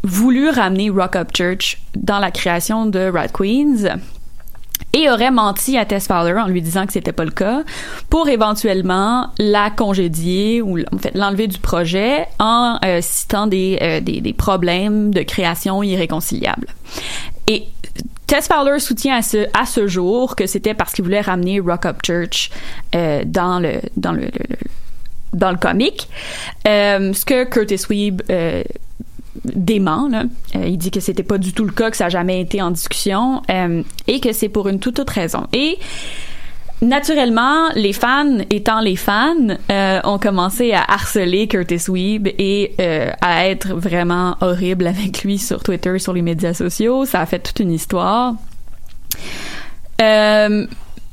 [0.04, 3.98] voulu ramener Rock Up Church dans la création de Rat Queens
[4.94, 7.64] et aurait menti à Tess Fowler en lui disant que c'était pas le cas
[8.10, 14.00] pour éventuellement la congédier ou en fait l'enlever du projet en euh, citant des, euh,
[14.00, 16.68] des, des problèmes de création irréconciliables.
[17.48, 17.66] Et
[18.28, 21.86] Tess Fowler soutient à ce, à ce jour que c'était parce qu'il voulait ramener Rock
[21.86, 22.50] Up Church
[22.96, 24.30] euh, dans le dans le,
[25.34, 26.08] dans le comic.
[26.68, 28.22] Euh, ce que Curtis Weeb
[29.44, 30.08] dément.
[30.10, 30.24] Là.
[30.56, 32.62] Euh, il dit que c'était pas du tout le cas, que ça a jamais été
[32.62, 35.48] en discussion euh, et que c'est pour une toute autre raison.
[35.54, 35.78] Et
[36.82, 39.36] naturellement, les fans, étant les fans,
[39.72, 42.76] euh, ont commencé à harceler Curtis Weeb et
[43.22, 47.06] à être vraiment horrible avec lui sur Twitter, sur les médias sociaux.
[47.06, 48.36] Ça a fait toute une histoire.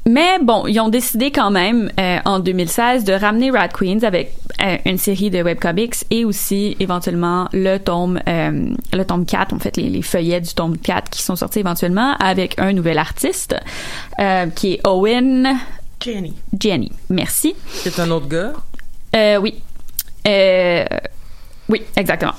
[0.06, 4.34] Mais bon, ils ont décidé quand même euh, en 2016 de ramener Rat Queens avec
[4.62, 9.58] euh, une série de webcomics et aussi éventuellement le tome euh, le tome 4, en
[9.58, 13.54] fait les, les feuillets du tome 4 qui sont sortis éventuellement avec un nouvel artiste
[14.18, 15.56] euh, qui est Owen
[16.00, 16.34] Jenny.
[16.58, 16.90] Jenny.
[17.10, 17.54] Merci.
[17.68, 18.52] C'est un autre gars?
[19.14, 19.62] Euh, oui.
[20.26, 20.84] Euh,
[21.68, 22.34] oui, exactement.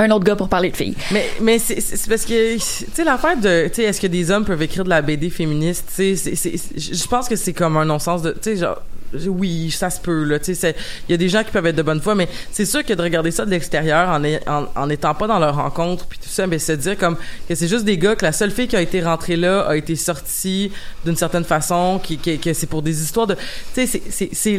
[0.00, 0.96] Un autre gars pour parler de filles.
[1.12, 1.76] Mais, mais c'est
[2.08, 4.88] parce que, tu sais, l'affaire de, tu sais, est-ce que des hommes peuvent écrire de
[4.90, 6.34] la BD féministe, tu sais,
[6.76, 8.80] je pense que c'est comme un non-sens de, tu sais, genre,
[9.26, 10.76] oui, ça se peut, là, tu sais,
[11.08, 12.92] il y a des gens qui peuvent être de bonne foi, mais c'est sûr que
[12.94, 16.28] de regarder ça de l'extérieur en, en, en étant pas dans leur rencontre, puis tout
[16.28, 17.16] ça, mais se dire comme
[17.48, 19.76] que c'est juste des gars, que la seule fille qui a été rentrée là a
[19.76, 20.70] été sortie
[21.04, 23.34] d'une certaine façon, qui, qui- que c'est pour des histoires de,
[23.74, 24.00] tu sais,
[24.32, 24.56] c'est-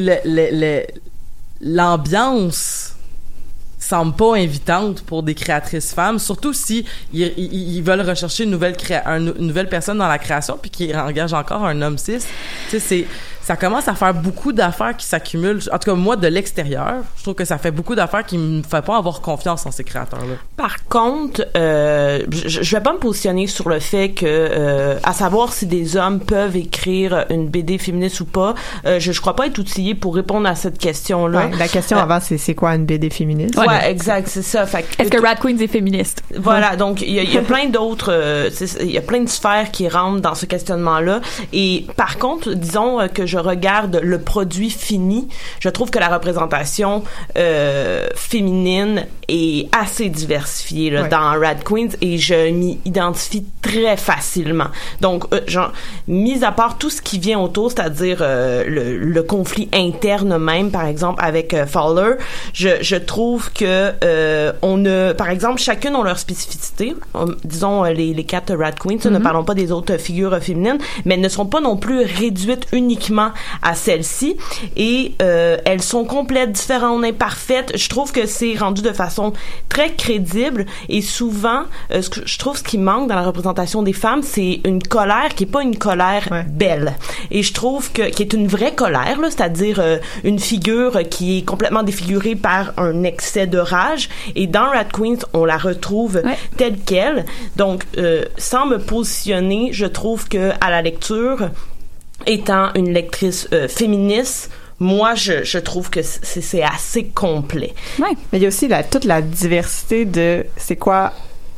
[1.62, 2.96] l'ambiance
[3.92, 9.34] semble pas invitante pour des créatrices femmes, surtout si ils, veulent rechercher une nouvelle une
[9.48, 12.20] nouvelle personne dans la création puis qui engage encore un homme cis.
[12.70, 13.06] Tu sais, c'est
[13.52, 15.60] ça commence à faire beaucoup d'affaires qui s'accumulent.
[15.74, 18.62] En tout cas, moi, de l'extérieur, je trouve que ça fait beaucoup d'affaires qui me
[18.64, 20.36] fait pas avoir confiance en ces créateurs-là.
[20.56, 25.12] Par contre, euh, je, je vais pas me positionner sur le fait que, euh, à
[25.12, 29.36] savoir si des hommes peuvent écrire une BD féministe ou pas, euh, je, je crois
[29.36, 31.48] pas être outillée pour répondre à cette question-là.
[31.48, 33.58] Ouais, la question Euh, avant, c'est c'est quoi une BD féministe?
[33.58, 34.66] Ouais, exact, c'est ça.
[34.66, 36.24] Fait Est-ce que Rat Queens est féministe?
[36.38, 39.72] Voilà, donc il y y a plein d'autres, euh, il y a plein de sphères
[39.72, 41.20] qui rentrent dans ce questionnement-là.
[41.52, 45.28] Et par contre, disons que je regarde le produit fini,
[45.60, 47.04] je trouve que la représentation
[47.38, 51.10] euh, féminine est assez diversifiée là, Ouais.
[51.10, 54.68] dans Rad Queens et je m'y identifie très facilement.
[55.00, 55.72] Donc, euh, genre,
[56.08, 60.72] mis à part tout ce qui vient autour, c'est-à-dire euh, le, le conflit interne même,
[60.72, 62.16] par exemple avec euh, Fowler,
[62.54, 66.96] je, je trouve que euh, on a, par exemple, chacune ont leur spécificité.
[67.14, 69.24] Hum, disons euh, les, les quatre Rat Queens, ne Mhm.
[69.24, 72.68] parlons pas des autres figures euh, féminines, mais elles ne sont pas non plus réduites
[72.74, 73.31] uniquement
[73.62, 74.38] à celles-ci
[74.76, 77.72] et euh, elles sont complètes, différentes, imparfaites.
[77.76, 79.34] Je trouve que c'est rendu de façon
[79.70, 83.84] très crédible et souvent, euh, ce que je trouve ce qui manque dans la représentation
[83.84, 86.94] des femmes, c'est une colère qui est pas une colère belle.
[87.30, 91.42] Et je trouve que qui est une vraie colère, c'est-à-dire euh, une figure qui est
[91.42, 94.10] complètement défigurée par un excès de rage.
[94.36, 96.22] Et dans Rat Queens, on la retrouve
[96.58, 97.26] telle quelle.
[97.56, 101.50] Donc, euh, sans me positionner, je trouve que à la lecture,
[102.26, 107.74] étant une lectrice euh, féministe, moi, je, je trouve que c'est assez complet.
[108.00, 111.14] Mais il y a aussi la, toute la diversité de c'est quoi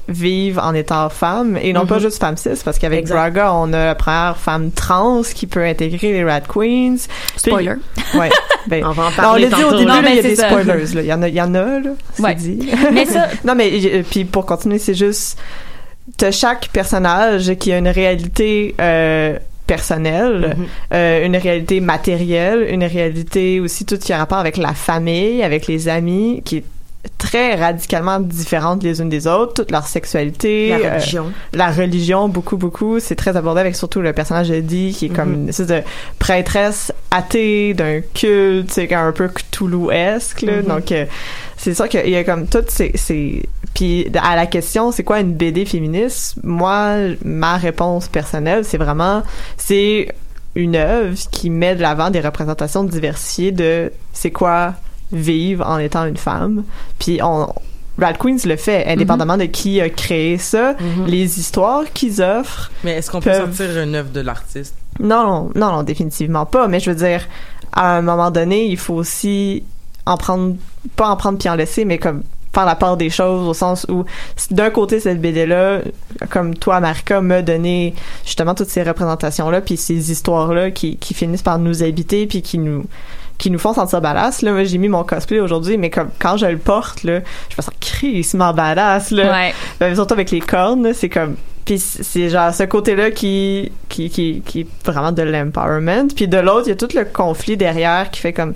[0.10, 3.08] vivre en étant femme et non pas juste femme cis parce qu'avec.
[3.08, 6.98] Braga on a la première femme trans qui peut intégrer les Rat Queens
[7.38, 7.76] Spoiler.
[7.96, 8.30] Puis- ouais
[8.68, 10.22] ben, On va en non, parler on l'a dit au début il y a mais
[10.22, 10.50] des ça.
[10.50, 12.36] spoilers il y en a il y en a là c'est Ouais.
[12.36, 15.40] dit Mais ça- non mais euh, puis pour continuer c'est juste
[16.18, 19.40] t'as chaque personnage qui a une réalité euh,
[19.76, 20.66] personnelle, Mhm.
[20.94, 25.68] euh, une réalité matérielle, une réalité aussi tout qui a rapport avec la famille, avec
[25.72, 26.64] les amis, qui est
[27.18, 31.26] très radicalement différentes les unes des autres, toute leur sexualité, La euh, religion.
[31.54, 35.10] la religion beaucoup beaucoup, c'est très abordé avec surtout le personnage de Dee qui est
[35.10, 35.42] comme Mhm.
[35.44, 35.82] une espèce de
[36.20, 40.58] prêtresse athée d'un culte, c'est un peu Cthulhu-esque là.
[40.58, 40.64] Mhm.
[40.68, 41.06] donc euh,
[41.58, 45.20] c'est sûr qu'il y a comme toutes ces, ces puis à la question c'est quoi
[45.20, 46.36] une BD féministe?
[46.44, 49.24] Moi ma réponse personnelle c'est vraiment
[49.58, 50.08] c'est
[50.56, 54.74] une œuvre qui met de l'avant des représentations diversifiées de c'est quoi
[55.12, 56.64] vivre en étant une femme
[57.00, 57.48] puis on
[58.00, 61.06] Rad Queens le fait, indépendamment de qui a créé ça, Mhm.
[61.06, 62.72] les histoires qu'ils offrent.
[62.84, 64.74] Mais est-ce qu'on peut sortir une œuvre de l'artiste?
[65.00, 66.68] Non, non, non, non, définitivement pas.
[66.68, 67.28] Mais je veux dire,
[67.72, 69.64] à un moment donné, il faut aussi
[70.08, 70.56] en prendre,
[70.96, 73.86] pas en prendre puis en laisser, mais comme faire la part des choses au sens
[73.90, 74.06] où
[74.52, 75.80] d'un côté cette BD là
[76.30, 80.98] comme toi Marika m'a donné justement toutes ces représentations là puis ces histoires là qui,
[80.98, 82.86] qui finissent par nous habiter puis qui nous
[83.38, 86.38] qui nous font sentir badass là moi j'ai mis mon cosplay aujourd'hui mais comme quand
[86.38, 87.20] je le porte là
[87.50, 89.54] je me sens crissement badass là Ouais.
[89.80, 94.10] Ben, surtout avec les cornes là, c'est comme puis c'est genre ce côté-là qui, qui,
[94.10, 96.10] qui, qui est vraiment de l'empowerment.
[96.14, 98.54] Puis de l'autre, il y a tout le conflit derrière qui fait comme...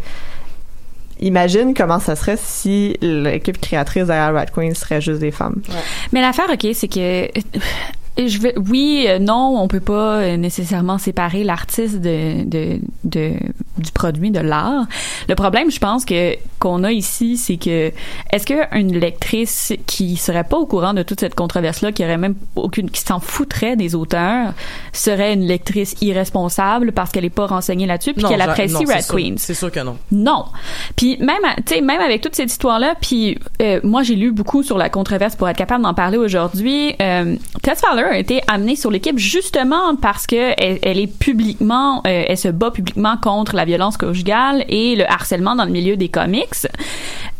[1.20, 5.62] Imagine comment ça serait si l'équipe créatrice derrière Rat Queen serait juste des femmes.
[6.12, 10.38] Mais l'affaire, ok, c'est que euh, je vais, oui, euh, non, on peut pas euh,
[10.38, 13.34] nécessairement séparer l'artiste de, de, de
[13.78, 14.86] du produit de l'art.
[15.28, 17.92] Le problème, je pense que qu'on a ici, c'est que
[18.32, 22.18] est-ce que une lectrice qui serait pas au courant de toute cette controverse-là, qui aurait
[22.18, 24.54] même aucune, qui s'en foutrait des auteurs,
[24.92, 29.16] serait une lectrice irresponsable parce qu'elle est pas renseignée là-dessus puis qu'elle apprécie non, sûr-
[29.16, 29.36] Queens?
[29.38, 29.98] C'est sûr que non.
[30.12, 30.46] Non.
[30.96, 34.64] Puis même, tu sais, même avec toute cette histoire-là, puis euh, moi j'ai lu beaucoup
[34.64, 36.96] sur la controverse pour être capable d'en parler aujourd'hui.
[37.02, 42.00] Euh, Tess Fowler a été amenée sur l'équipe justement parce que elle, elle est publiquement,
[42.08, 45.96] euh, elle se bat publiquement contre la violence conjugale et le harcèlement dans le milieu
[45.96, 46.66] des comics.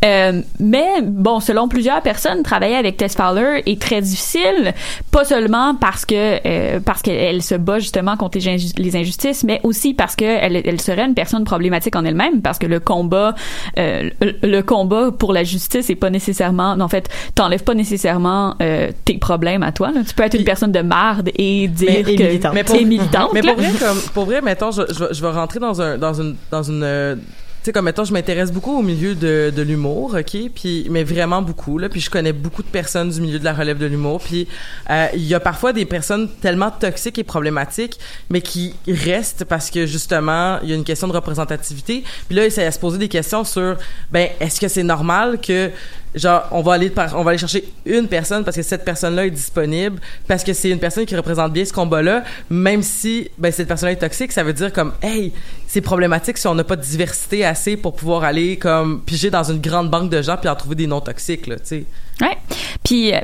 [0.06, 4.74] Euh, mais bon, selon plusieurs personnes, travailler avec Tess Fowler est très difficile,
[5.12, 9.44] pas seulement parce que euh, parce qu'elle se bat justement contre les, inju- les injustices,
[9.44, 12.80] mais aussi parce que elle, elle serait une personne problématique en elle-même, parce que le
[12.80, 13.34] combat
[13.80, 14.12] euh,
[14.44, 19.18] le, combat pour la justice est pas nécessairement, en fait, t'enlèves pas nécessairement euh, tes
[19.18, 19.90] problèmes à toi.
[19.92, 20.02] Là.
[20.08, 23.32] Tu peux être une personne de marde et dire Mais- que t'es militante.
[23.34, 25.98] Mais pour vrai, comme, pour vrai, mettons, je, je, vais- je vais rentrer dans un,
[25.98, 26.14] dans
[26.52, 27.22] dans une, euh, tu
[27.64, 31.78] sais, comme mettons, je m'intéresse beaucoup au milieu de, l'humour, ok, puis mais vraiment beaucoup
[31.78, 34.48] là, puis je connais beaucoup de personnes du milieu de la relève de l'humour, puis
[34.90, 38.00] euh, il y a parfois des personnes tellement toxiques et problématiques,
[38.30, 42.46] mais qui restent parce que justement il y a une question de représentativité, puis là
[42.46, 43.78] il s'est à se poser des questions sur,
[44.12, 45.72] ben est-ce que c'est normal que
[46.18, 49.26] genre on va aller on va aller chercher une personne parce que cette personne là
[49.26, 53.30] est disponible parce que c'est une personne qui représente bien ce combat là même si
[53.38, 55.32] ben cette personne là est toxique ça veut dire comme hey
[55.68, 59.44] c'est problématique si on n'a pas de diversité assez pour pouvoir aller comme piger dans
[59.44, 61.86] une grande banque de gens puis en trouver des non toxiques là tu sais
[62.22, 62.38] Ouais.
[62.84, 63.20] Puis euh,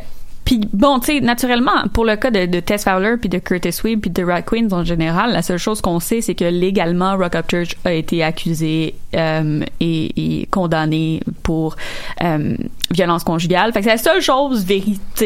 [0.45, 4.01] puis bon, tu sais, naturellement, pour le cas de, Tess Fowler puis de Curtis Weeb
[4.01, 7.35] puis de Rat Queens en général, la seule chose qu'on sait, c'est que légalement, Rock
[7.35, 11.75] Up Church a été accusé euh, et, et condamné pour
[12.23, 12.55] euh,
[12.91, 13.71] violence conjugale.
[13.71, 14.65] Fait que c'est la seule chose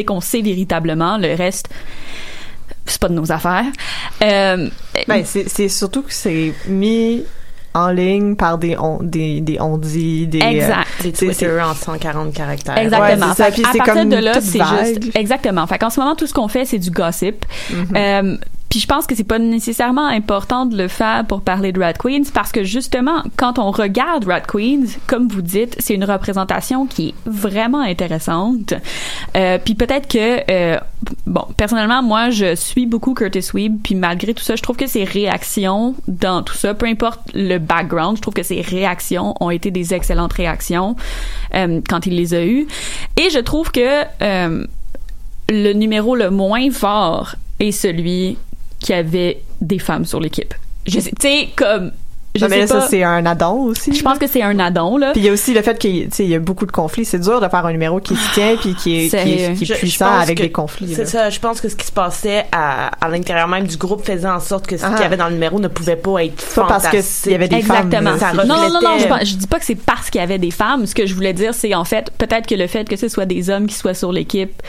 [0.05, 1.17] qu'on sait véritablement.
[1.17, 1.69] Le reste,
[2.85, 3.65] c'est pas de nos affaires.
[4.21, 4.69] Euh,
[5.07, 7.23] Ben, c'est surtout que c'est mis
[7.77, 10.87] en ligne par des on, des des on-dit, des Exact.
[10.99, 12.77] euh, Des c'est- Twitter en 140 caractères.
[12.77, 13.27] Exactement.
[13.27, 13.51] Ouais, ça.
[13.51, 15.65] Fait à partir comme de là, c'est juste exactement.
[15.67, 17.45] Fait qu'en ce moment, tout ce qu'on fait, c'est du gossip.
[17.71, 17.87] Mhm.
[17.95, 18.37] Euh,
[18.69, 21.93] puis je pense que c'est pas nécessairement important de le faire pour parler de Rat
[21.93, 26.85] Queens parce que justement, quand on regarde Rat Queens, comme vous dites, c'est une représentation
[26.85, 28.73] qui est vraiment intéressante.
[29.35, 30.77] Euh, puis peut-être que euh,
[31.25, 34.87] bon, personnellement, moi, je suis beaucoup Curtis Weeb, puis malgré tout ça, je trouve que
[34.87, 39.49] ses réactions dans tout ça, peu importe le background, je trouve que ses réactions ont
[39.49, 40.95] été des excellentes réactions
[41.53, 42.67] euh, quand il les a eues.
[43.15, 44.65] Et je trouve que euh,
[45.49, 48.37] le numéro le moins fort est celui
[48.87, 50.53] qui avait des femmes sur l'équipe.
[50.87, 51.91] Je sais, tu sais, comme.
[52.35, 52.81] Je Non, mais sais là, pas.
[52.81, 53.93] ça, c'est un addon aussi.
[53.95, 55.11] Je pense que c'est un addon, là.
[55.11, 56.71] Puis il y a aussi le fait qu'il tu sais, il y a beaucoup de
[56.71, 57.03] conflits.
[57.03, 59.63] C'est dur de faire un numéro qui se tient puis qui est, qui est, qui
[59.63, 60.93] est Je- je puissant avec que des conflits.
[60.93, 61.31] C'est ça.
[61.31, 64.39] Je pense que ce qui se passait à, à l'intérieur même du groupe faisait en
[64.39, 64.89] sorte que ce Ah.
[64.91, 67.25] qu'il y avait dans le numéro ne pouvait pas être Pas parce que fantastique.
[67.25, 68.17] il y avait des femmes, Exactement.
[68.19, 70.23] Ça non, non, non, non, je, pense- je dis pas que c'est parce qu'il y
[70.23, 70.85] avait des femmes.
[70.85, 73.25] Ce que je voulais dire, c'est en fait, peut-être que le fait que ce soit
[73.25, 74.61] des hommes qui soient sur l'équipe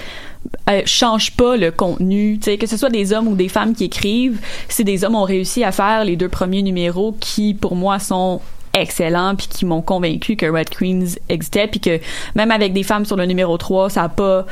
[0.68, 2.38] euh, change pas le contenu.
[2.38, 5.64] Que ce soit des hommes ou des femmes qui écrivent, si des hommes ont réussi
[5.64, 8.40] à faire les deux premiers numéros qui, pour moi, sont
[8.74, 11.98] excellents puis qui m'ont convaincu que Red Queens existait puis que
[12.34, 14.46] même avec des femmes sur le numéro 3, ça a pas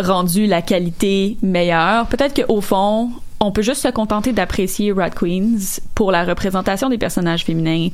[0.00, 2.06] rendu la qualité meilleure.
[2.06, 3.10] Peut-être qu'au fond,
[3.40, 7.88] on peut juste se contenter d'apprécier Rat Queens pour la représentation des personnages féminins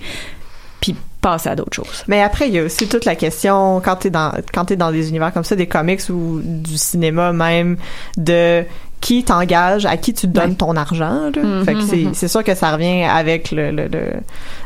[0.80, 2.04] puis passer à d'autres choses.
[2.08, 4.92] Mais après, il y a aussi toute la question, quand t'es dans, quand t'es dans
[4.92, 7.78] des univers comme ça, des comics ou du cinéma même,
[8.18, 8.64] de
[9.02, 11.28] qui t'engage, à qui tu donnes ton argent.
[11.34, 11.42] Là.
[11.42, 14.04] Mhm, fait que c'est, sûr que ça revient avec le, le, le,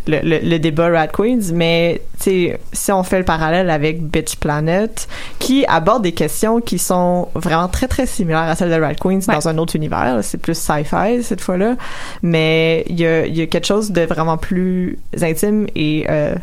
[0.07, 2.53] le, le- le débat Rat Queens, mais si
[2.92, 7.88] on fait le parallèle avec Bitch Planet, qui aborde des questions qui sont vraiment très
[7.88, 11.40] très similaires à celles de Rat Queens dans un autre univers, c'est plus sci-fi cette
[11.40, 11.75] fois-là,
[12.22, 16.35] mais il y a, il y a quelque chose de vraiment plus intime et euh,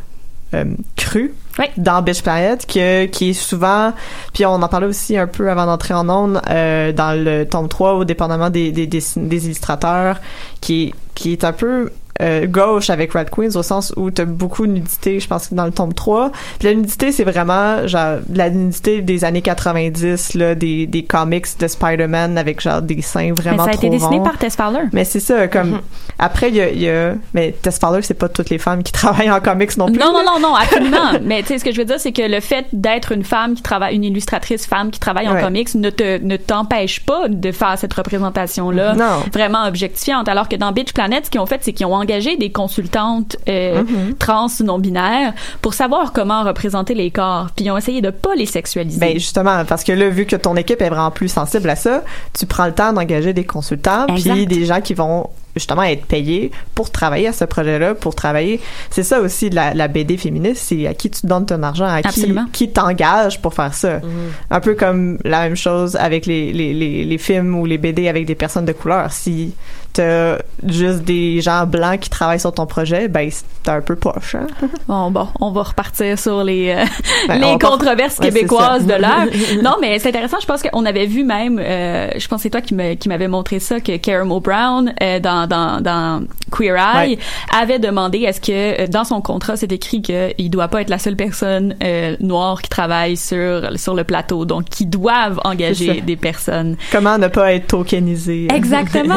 [0.56, 1.32] euh, cru
[1.78, 3.94] dans Bitch Planet que, qui est souvent
[4.34, 7.68] puis on en parlait aussi un peu avant d'entrer en onde euh, dans le tome
[7.68, 10.20] 3 au dépendamment des, des, des, des illustrateurs
[10.62, 14.67] qui qui est un peu euh, gauche avec Red Queens au sens où t'as beaucoup
[14.67, 18.19] de nudité je pense que dans le tome 3 puis la nudité c'est vraiment genre
[18.34, 23.34] la nudité des années 90 là des, des comics de Spider-Man avec genre des seins
[23.34, 24.23] vraiment Mais ça a été trop dessiné ronds.
[24.23, 24.84] par Tess Fowler.
[24.93, 25.82] mais c'est ça comme Mhm.
[26.19, 28.84] après il y a, il y a mais Tess Fowler c'est pas toutes les femmes
[28.84, 30.26] qui travaillent en comics non plus Non, non, là.
[30.26, 31.13] non, non, absolument.
[31.23, 33.56] Mais tu sais, ce que je veux dire, c'est que le fait d'être une femme
[33.56, 35.41] qui travaille, une illustratrice femme qui travaille en Ouais.
[35.41, 39.23] comics ne te, ne t'empêche pas de faire cette représentation-là Non.
[39.34, 40.28] vraiment objectifiante.
[40.28, 43.38] Alors que dans Bitch Planet, ce qu'ils ont fait, c'est qu'ils ont engagé des consultantes
[43.48, 44.16] euh, Mhm.
[44.20, 47.50] trans non binaires pour savoir comment représenter les corps.
[47.56, 49.00] Puis ils ont essayé de pas les sexualiser.
[49.00, 52.04] Ben justement, parce que là, vu que ton équipe est vraiment plus sensible à ça,
[52.38, 56.52] tu prends le temps d'engager des consultants, puis des gens qui vont justement être payés
[56.74, 58.60] pour travailler à ce projet-là, pour travailler.
[58.89, 62.02] C'est ça aussi la, la BD féministe, c'est à qui tu donnes ton argent, à
[62.02, 62.46] qui, Absolument.
[62.52, 64.00] qui t'engage pour faire ça.
[64.50, 68.08] Un peu comme la même chose avec les, les, les, les films ou les BD
[68.08, 69.12] avec des personnes de couleur.
[69.12, 69.54] Si
[69.93, 74.36] t'as juste des gens blancs qui travaillent sur ton projet, ben c'est un peu poche.
[74.36, 74.47] Hein?
[74.88, 76.84] Bon, bon, on va repartir sur les, euh,
[77.27, 79.27] Ben, les controverses québécoises de l'heure.
[79.63, 80.38] non, mais c'est intéressant.
[80.41, 82.73] Je pense qu'on avait vu même, euh, je pense que c'est toi qui
[83.08, 87.17] m'avais montré ça, que Karen Brown, euh, dans dans, dans, Queer Eye,
[87.56, 90.99] avait demandé est-ce que euh, dans son contrat c'est écrit qu'il doit pas être la
[90.99, 96.15] seule personne euh, noire qui travaille sur sur le plateau, donc qu'ils doivent engager des
[96.15, 96.75] personnes.
[96.91, 98.47] Comment ne pas être tokenisé?
[98.53, 99.15] Exactement.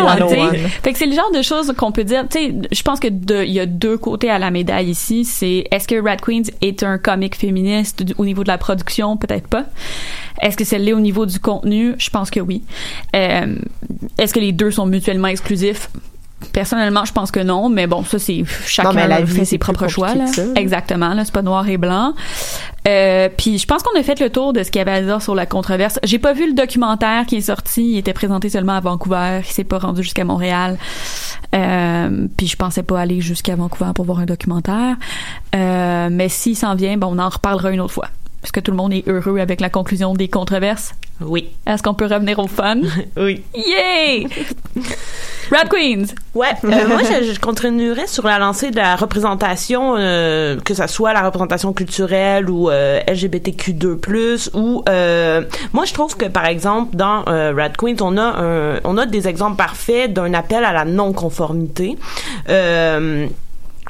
[0.82, 2.24] Fait que c'est le genre de choses qu'on peut dire.
[2.28, 5.24] Tu sais, je pense que il y a deux côtés à la médaille ici.
[5.24, 9.16] C'est est-ce que Rat Queens est un comic féministe au niveau de la production?
[9.16, 9.64] Peut-être pas.
[10.40, 11.94] Est-ce que c'est l'est au niveau du contenu?
[11.98, 12.62] Je pense que oui.
[13.14, 13.56] Euh,
[14.18, 15.88] est-ce que les deux sont mutuellement exclusifs?
[16.53, 19.45] Personnellement, je pense que non, mais bon, ça c'est chacun Non, mais la vie, fait
[19.45, 20.09] ses propres choix.
[20.09, 20.26] ça, là.
[20.55, 22.14] Exactement, là, c'est pas noir et blanc.
[22.87, 25.03] Euh, puis je pense qu'on a fait le tour de ce qu'il y avait à
[25.03, 25.99] dire sur la controverse.
[26.05, 29.53] J'ai pas vu le documentaire qui est sorti, il était présenté seulement à Vancouver, il
[29.53, 30.78] s'est pas rendu jusqu'à Montréal.
[31.55, 34.97] Euh, puis je pensais pas aller jusqu'à Vancouver pour voir un documentaire.
[35.55, 38.09] Euh, mais s'il s'en vient, bon, on en reparlera une autre fois.
[38.47, 40.94] Est-ce que tout le monde est heureux avec la conclusion des controverses?
[41.20, 41.51] Oui.
[41.66, 42.76] Est-ce qu'on peut revenir au fun?
[43.16, 43.42] oui.
[43.57, 44.28] Yay!
[45.51, 46.14] Rat Queens!
[46.32, 50.86] Ouais, euh, moi je, je continuerais sur la lancée de la représentation, euh, que ça
[50.86, 55.42] soit la représentation culturelle ou euh, LGBTQ2+, ou euh,
[55.72, 59.07] moi je trouve que par exemple dans euh, Rat Queens on a un, on a
[59.07, 61.99] des exemples parfaits d'un appel à la non-conformité.
[62.49, 63.26] Euh,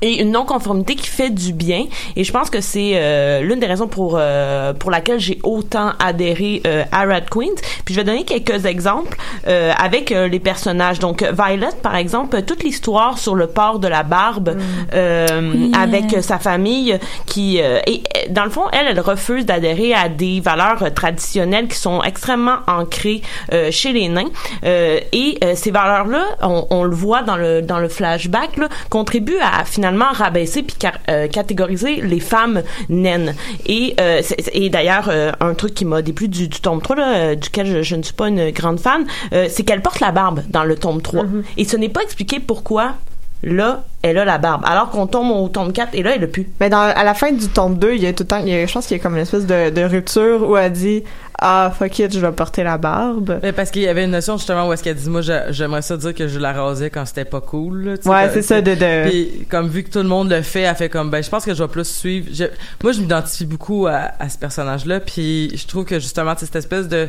[0.02, 1.84] et une non-conformité qui fait du bien.
[2.16, 5.92] Et je pense que c'est euh, l'une des raisons pour euh, pour laquelle j'ai autant
[5.98, 7.54] adhéré euh, à Rat Queens.
[7.84, 9.16] Puis je vais donner quelques exemples
[9.46, 10.98] euh, avec euh, les personnages.
[10.98, 14.56] Donc euh, Violet par exemple toute l'histoire sur le port de la barbe
[14.92, 15.72] euh, Oui.
[15.78, 19.94] avec euh, sa famille qui euh, et euh, dans le fond elle elle refuse d'adhérer
[19.94, 23.22] à des valeurs euh, traditionnelles qui sont extrêmement ancrées
[23.52, 24.28] euh, chez les nains.
[24.64, 28.56] Euh, et euh, ces valeurs là on, on le voit dans le dans le flashback
[28.58, 30.76] là, contribuent à finalement rabaisser puis
[31.08, 33.34] euh, catégoriser les femmes naines.
[33.66, 34.22] Et euh,
[34.52, 37.82] et d'ailleurs euh, un truc qui m'a déplu du, du tome 3 là, duquel je,
[37.82, 41.02] je ne suis pas une grande fan c'est qu'elle porte la barbe dans le tome
[41.02, 41.24] 3
[41.56, 42.94] et ce n'est pas expliqué pourquoi
[43.42, 46.26] là elle a la barbe alors qu'on tombe au tome 4 et là elle a
[46.26, 48.38] plus Mais dans, à la fin du tome 2, il y a tout le temps,
[48.38, 50.56] il y a, je pense qu'il y a comme une espèce de, de rupture où
[50.56, 51.02] elle dit
[51.38, 53.40] Ah, fuck it, je vais porter la barbe.
[53.42, 55.82] Mais parce qu'il y avait une notion justement où est-ce qu'elle dit moi je- j'aimerais
[55.82, 57.84] ça dire que je la rasais quand c'était pas cool.
[57.84, 60.62] là, Ouais, c'est ça, de- de- Puis comme vu que tout le monde le fait,
[60.62, 62.28] elle fait comme ben je pense que je vais plus suivre.
[62.32, 62.44] Je-
[62.82, 66.46] moi je m'identifie beaucoup à, à ce personnage-là, puis je trouve que justement tu sais,
[66.46, 67.08] cette espèce de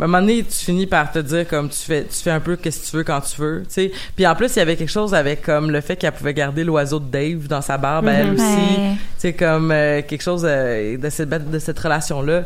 [0.00, 2.40] à un moment donné, tu finis par te dire comme tu fais tu fais un
[2.40, 3.92] peu qu'est-ce que tu veux quand tu veux, tu sais.
[4.14, 6.64] Puis en plus, il y avait quelque chose avec comme le fait qu'elle pouvait garder
[6.64, 8.34] l'oiseau de Dave dans sa barbe, elle Mhm.
[8.34, 8.98] aussi.
[9.18, 12.42] C'est comme euh, quelque chose euh, de cette de cette relation là.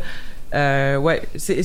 [0.53, 1.61] Euh, ouais, c'est-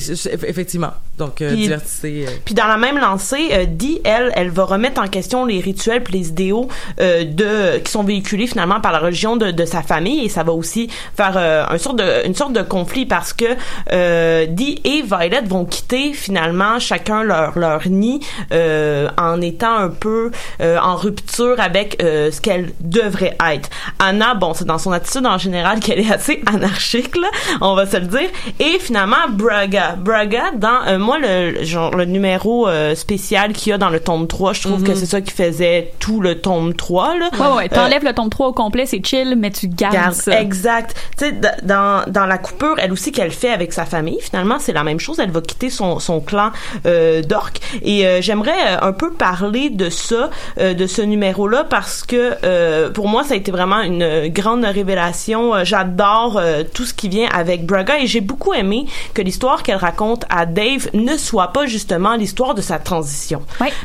[0.46, 0.92] effectivement.
[1.18, 2.26] Donc euh, Puis- diversité.
[2.26, 5.60] euh, Puis dans la même lancée, euh, Dee, elle, elle va remettre en question les
[5.60, 6.68] rituels puis les idéaux
[7.00, 10.42] euh, de qui sont véhiculés finalement par la religion de, de sa famille et ça
[10.42, 13.44] va aussi faire euh, un sorte de, une sorte de conflit parce que
[13.92, 18.20] euh, Dee et Violet vont quitter finalement chacun leur leur nid
[18.52, 23.70] euh, en étant un peu euh, en rupture avec euh, ce qu'elle devrait être.
[23.98, 27.28] Anna, bon, c'est dans son attitude en général qu'elle est assez anarchique là,
[27.62, 28.28] on va se le dire.
[28.60, 33.72] Et finalement Braga, Braga dans euh, moi le genre le numéro euh, spécial qu'il y
[33.72, 36.74] a dans le tome 3, je trouve que c'est ça qui faisait tout le tome
[36.74, 37.30] 3 là.
[37.38, 40.12] Ouais, ouais, Euh, t'enlèves le tome 3 au complet, c'est chill, mais tu gardes, Garde,
[40.14, 40.40] ça.
[40.40, 40.96] exact.
[41.18, 44.72] Tu sais, dans, dans la coupure, elle aussi qu'elle fait avec sa famille, finalement, c'est
[44.72, 45.18] la même chose.
[45.18, 46.50] Elle va quitter son, son clan
[46.86, 47.60] euh, d'orques.
[47.82, 52.32] Et euh, j'aimerais euh, un peu parler de ça, euh, de ce numéro-là, parce que
[52.44, 55.52] euh, pour moi, ça a été vraiment une grande révélation.
[55.64, 59.76] J'adore euh, tout ce qui vient avec Braga et j'ai beaucoup aimé que l'histoire qu'elle
[59.76, 63.42] raconte à Dave ne soit pas justement l'histoire de sa transition.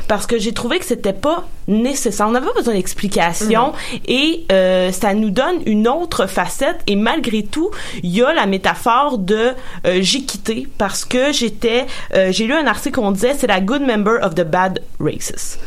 [0.08, 2.26] Parce que j'ai trouvé que c'était pas nécessaire.
[2.26, 3.72] On n'avait pas besoin d'explication
[4.06, 7.70] et euh, ça nous donne une autre facette et malgré tout,
[8.02, 9.52] il y a la métaphore de
[9.86, 13.46] euh, j'ai quitté parce que j'étais euh, j'ai lu un article où on disait c'est
[13.46, 15.58] la good member of the bad races.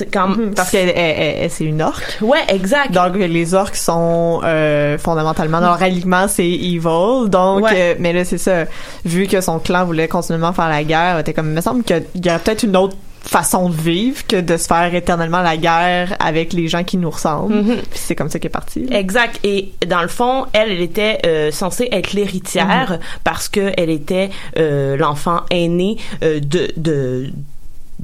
[0.00, 2.18] C'est Comme, Parce elle- c'est une orque.
[2.22, 2.92] Ouais, exact.
[2.92, 7.28] Donc les orques sont euh, fondamentalement leur alignement, c'est evil.
[7.28, 7.70] Donc, Ouais.
[7.74, 8.64] euh, mais là c'est ça.
[9.04, 12.02] Vu que son clan voulait continuellement faire la guerre, t'es comme, il me semble qu'il
[12.24, 16.16] y aurait peut-être une autre façon de vivre que de se faire éternellement la guerre
[16.18, 17.54] avec les gens qui nous ressemblent.
[17.54, 17.76] Mhm.
[17.90, 18.86] Puis c'est comme ça qu'elle est partie.
[18.90, 19.38] Exact.
[19.44, 24.30] Et dans le fond, elle, elle était euh, censée être l'héritière parce que elle était
[24.58, 27.30] euh, l'enfant aîné euh, de de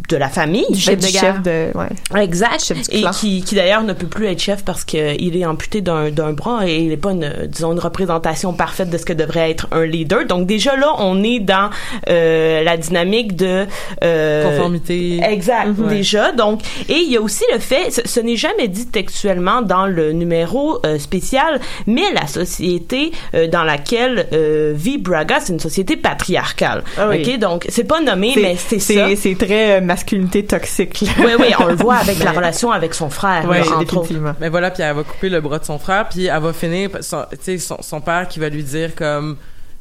[0.09, 1.23] de la famille Du chef Ben, de du guerre.
[1.23, 2.23] chef de- ouais.
[2.23, 3.11] exact Chef du et clan.
[3.11, 6.67] qui, qui d'ailleurs ne peut plus être chef parce qu'il est amputé d'un d'un bras
[6.69, 9.85] et il n'est pas une disons une représentation parfaite de ce que devrait être un
[9.85, 11.71] leader donc déjà là on est dans
[12.09, 13.67] euh, la dynamique de
[14.05, 15.21] euh, Conformité.
[15.23, 15.89] exact Mhm.
[15.89, 19.63] déjà donc et il y a aussi le fait ce, ce n'est jamais dit textuellement
[19.63, 25.53] dans le numéro euh, spécial mais la société euh, dans laquelle euh, vit Braga c'est
[25.53, 27.23] une société patriarcale Ah oui.
[27.27, 31.01] ok donc c'est pas nommé mais c'est ça C'est très euh, masculinité toxique.
[31.01, 31.09] là.
[31.19, 33.45] Oui, oui, on le voit avec la relation avec son frère.
[33.49, 34.35] Entre définitivement.
[34.41, 36.91] Mais voilà, puis elle va couper le bras de son frère, puis elle va finir,
[37.01, 39.37] son, tu sais, son, son père qui va lui dire comme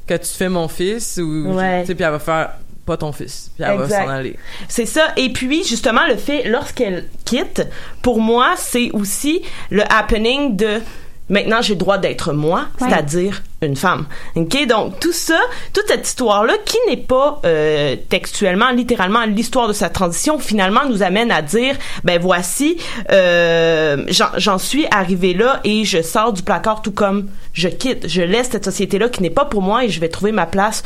[0.07, 1.81] que tu fais mon fils ou, Ouais.
[1.81, 2.49] tu sais, puis elle va faire
[2.85, 3.97] pas ton fils, puis elle Exact.
[3.99, 4.37] va s'en aller.
[4.67, 5.07] C'est ça.
[5.17, 7.67] Et puis, justement, le fait, lorsqu'elle quitte,
[8.03, 9.41] pour moi, c'est aussi
[9.71, 10.81] le happening de
[11.29, 12.87] maintenant, j'ai le droit d'être moi, Ouais.
[12.89, 14.05] c'est-à-dire une femme.
[14.35, 14.67] OK?
[14.67, 15.39] Donc, tout ça,
[15.73, 21.01] toute cette histoire-là, qui n'est pas euh, textuellement, littéralement, l'histoire de sa transition, finalement, nous
[21.01, 22.77] amène à dire, ben voici,
[23.11, 24.05] euh,
[24.37, 28.07] j'en suis arrivé là et je sors du placard tout comme je quitte.
[28.07, 30.83] Je laisse cette société-là qui n'est pas pour moi et je vais trouver ma place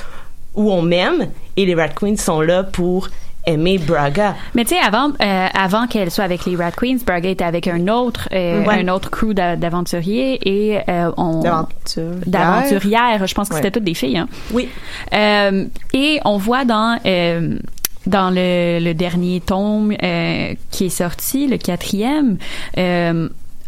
[0.55, 3.09] où on m'aime et les Rat Queens sont là pour
[3.49, 4.35] aimer Braga.
[4.55, 7.67] Mais tu sais, avant, euh, avant qu'elle soit avec les Rat Queens, Braga était avec
[7.67, 8.83] un autre, euh, Ouais.
[8.83, 12.15] un autre crew d'a- d'aventuriers et euh, on D'aventurières.
[12.25, 13.27] d'aventurières.
[13.27, 13.59] Je pense que Ouais.
[13.61, 14.17] c'était toutes des filles.
[14.17, 14.27] Hein.
[14.53, 14.69] Oui.
[15.13, 17.57] Euh, et on voit dans euh,
[18.07, 22.37] dans le, le dernier tome euh, qui est sorti, le quatrième.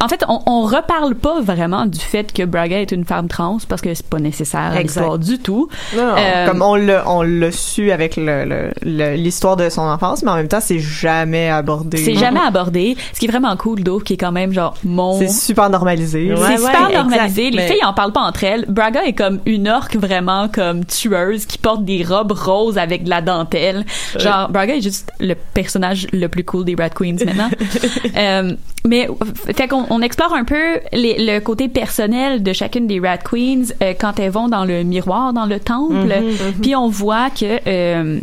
[0.02, 3.28] Euh, en fait, on, on reparle pas vraiment du fait que Braga est une femme
[3.28, 5.70] trans parce que c'est pas nécessaire à l'histoire du tout.
[5.96, 9.70] Non, non, Euh, comme on l'a on l'a su avec le- le- le- l'histoire de
[9.70, 11.98] son enfance, mais en même temps, c'est jamais abordé.
[11.98, 12.96] C'est jamais abordé.
[13.14, 15.20] Ce qui est vraiment cool, d'où qui est quand même genre mon.
[15.20, 16.34] C'est super normalisé.
[16.36, 17.50] c'est super normalisé.
[17.52, 18.66] Les Mais- filles en parlent pas entre elles.
[18.68, 23.10] Braga est comme une orque vraiment comme tueuse qui porte des robes roses avec de
[23.10, 23.86] la dentelle.
[24.18, 27.50] Genre Braga est juste le personnage le plus cool des Rat Queens maintenant.
[28.18, 28.54] Euh,
[28.88, 29.08] mais
[29.56, 33.74] fait qu'on on explore un peu les- le côté personnel de chacune des Rat Queens
[33.82, 35.94] euh, quand elles vont dans le miroir dans le temple.
[35.94, 36.54] Mhm, mhm.
[36.62, 38.20] Puis on voit que euh,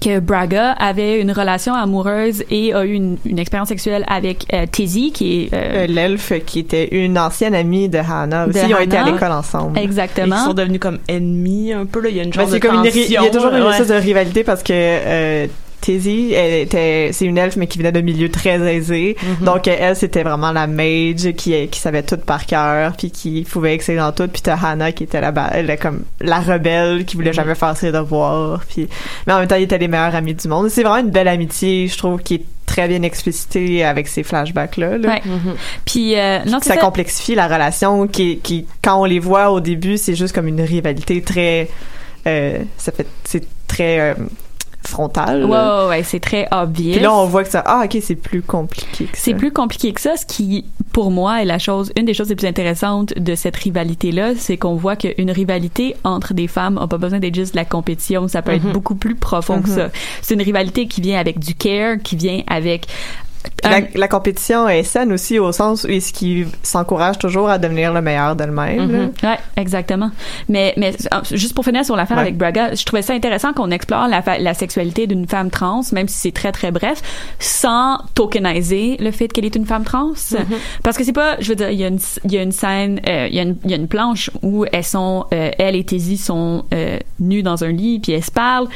[0.00, 4.66] que Braga avait une relation amoureuse et a eu une, une expérience sexuelle avec euh,
[4.70, 5.54] Tizzy, qui est...
[5.54, 8.96] euh, Euh, L'elfe qui était une ancienne amie de Hannah aussi, De ils ont été
[8.96, 9.78] à l'école ensemble.
[9.78, 10.36] Exactement.
[10.40, 12.08] Ils sont devenus comme ennemis un peu là.
[12.10, 13.52] Il y a une Ben, genre c'est de comme une ri- il y a toujours
[13.52, 13.96] une tension, espèce ouais.
[13.96, 15.46] de rivalité parce que euh,
[15.86, 19.16] Tizzy, elle était, c'est une elfe mais qui venait d'un milieu très aisé.
[19.22, 19.44] Mhm.
[19.46, 23.46] Donc euh, elle, c'était vraiment la mage qui qui savait tout par cœur, puis qui
[23.48, 24.26] pouvait exceller dans tout.
[24.26, 27.22] Puis t'as Hannah qui était là-bas, elle est comme la rebelle qui Mhm.
[27.22, 28.60] voulait jamais faire ses devoirs.
[28.68, 28.88] Puis
[29.26, 30.68] mais en même temps, ils étaient les meilleurs amis du monde.
[30.70, 34.76] C'est vraiment une belle amitié, je trouve, qui est très bien explicitée avec ces flashbacks
[34.76, 34.98] là.
[34.98, 35.08] là.
[35.08, 35.22] Ouais.
[35.84, 36.80] Puis euh, non, ça ça.
[36.80, 40.60] complexifie la relation qui, qui quand on les voit au début c'est juste comme une
[40.60, 41.68] rivalité très
[42.26, 44.14] euh, ça fait c'est très euh,
[44.88, 46.92] frontal Ouais, ouais, ouais, c'est très obvious.
[46.92, 49.52] puis là on voit que ça ah ok c'est plus compliqué que ça C'est plus
[49.52, 50.16] compliqué que ça.
[50.16, 53.56] Ce qui, pour moi, est la chose, une des choses les plus intéressantes de cette
[53.56, 57.56] rivalité-là, c'est qu'on voit qu'une rivalité entre des femmes n'a pas besoin d'être juste de
[57.58, 58.28] la compétition.
[58.28, 58.72] Ça peut être Mhm.
[58.72, 59.74] beaucoup plus profond que Mhm.
[59.76, 59.88] ça.
[60.22, 62.86] C'est une rivalité qui vient avec du care, qui vient avec
[63.64, 67.92] la, la compétition est saine aussi au sens où est-ce qu'ils s'encouragent toujours à devenir
[67.92, 68.98] le meilleur d'elle-même là.
[68.98, 69.12] Mhm.
[69.22, 70.10] Ouais, exactement.
[70.48, 72.22] Mais, mais euh, juste pour finir sur l'affaire Ouais.
[72.22, 76.16] avec Braga, je trouvais ça intéressant qu'on explore la, sexualité d'une femme trans, même si
[76.16, 77.02] c'est très très bref,
[77.38, 80.12] sans tokeniser le fait qu'elle est une femme trans.
[80.82, 82.52] Parce que c'est pas, je veux dire, il y a une, il y a une
[82.52, 85.50] scène, euh, il y a une, il y a une planche où elles sont, euh,
[85.58, 88.68] elle et Tizzy sont euh, nues dans un lit puis elles se parlent,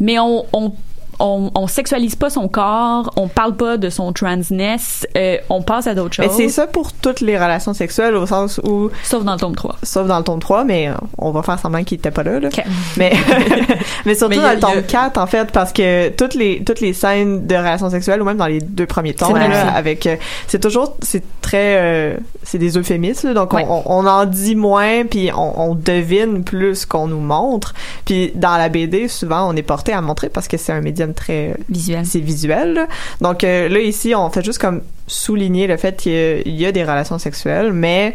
[0.00, 0.72] mais on, on
[1.20, 5.86] on, on sexualise pas son corps, on parle pas de son transness, euh, on passe
[5.86, 6.36] à d'autres mais choses.
[6.36, 9.76] c'est ça pour toutes les relations sexuelles au sens où sauf dans le tome 3
[9.82, 12.40] sauf dans le tome 3 mais euh, on va faire semblant qu'il était pas là,
[12.40, 12.48] là.
[12.96, 13.12] mais
[14.06, 16.80] mais surtout Mais dans le tome a- 4 en fait parce que toutes les toutes
[16.80, 19.58] les scènes de relations sexuelles ou même dans les deux premiers tomes là, vrai.
[19.74, 20.16] avec euh,
[20.48, 23.64] c'est toujours c'est très euh, c'est des euphémismes là, donc Ouais.
[23.68, 27.72] on, on en dit moins puis on, on devine plus qu'on nous montre
[28.04, 31.13] puis dans la BD souvent on est porté à montrer parce que c'est un médium
[31.14, 32.86] très euh, visuel c'est visuel
[33.20, 36.82] donc euh, là ici on fait juste comme souligner le fait qu'il y a- des
[36.82, 38.14] relations sexuelles mais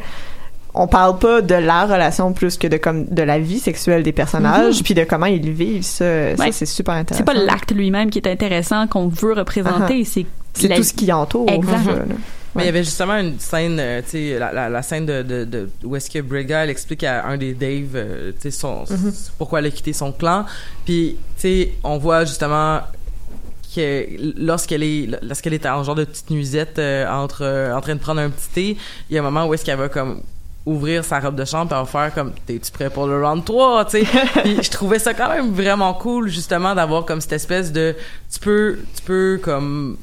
[0.73, 4.11] on parle pas de la relation plus que de comme de la vie sexuelle des
[4.11, 4.83] personnages Mhm.
[4.83, 6.05] puis de comment ils vivent ça
[6.51, 10.05] c'est super intéressant C'est pas l'acte lui-même qui est intéressant qu'on veut représenter, Uh-huh.
[10.05, 11.89] c'est c'est tout ce qui entoure Exact.
[12.55, 15.21] Mais il y avait justement une scène, euh, tu sais, la, la, la scène de,
[15.21, 18.51] de, de où est-ce que Briga elle explique à un des Dave, euh, tu sais,
[18.51, 19.13] son Mhm.
[19.37, 20.45] pourquoi elle a quitté son clan.
[20.85, 22.81] Puis, tu sais, on voit justement
[23.75, 24.05] que
[24.37, 28.19] lorsqu'elle est lorsqu'elle est en genre de petite nuisette euh, entre en train de prendre
[28.21, 28.77] un petit thé,
[29.09, 30.21] il y a un moment où est-ce qu'elle va comme
[30.65, 33.85] ouvrir sa robe de chambre et va faire comme t'es-tu prêt pour le round 3
[33.85, 34.03] tu sais?
[34.43, 37.95] Puis je trouvais ça quand même vraiment cool justement d'avoir comme cette espèce de
[38.31, 39.97] tu peux tu peux comme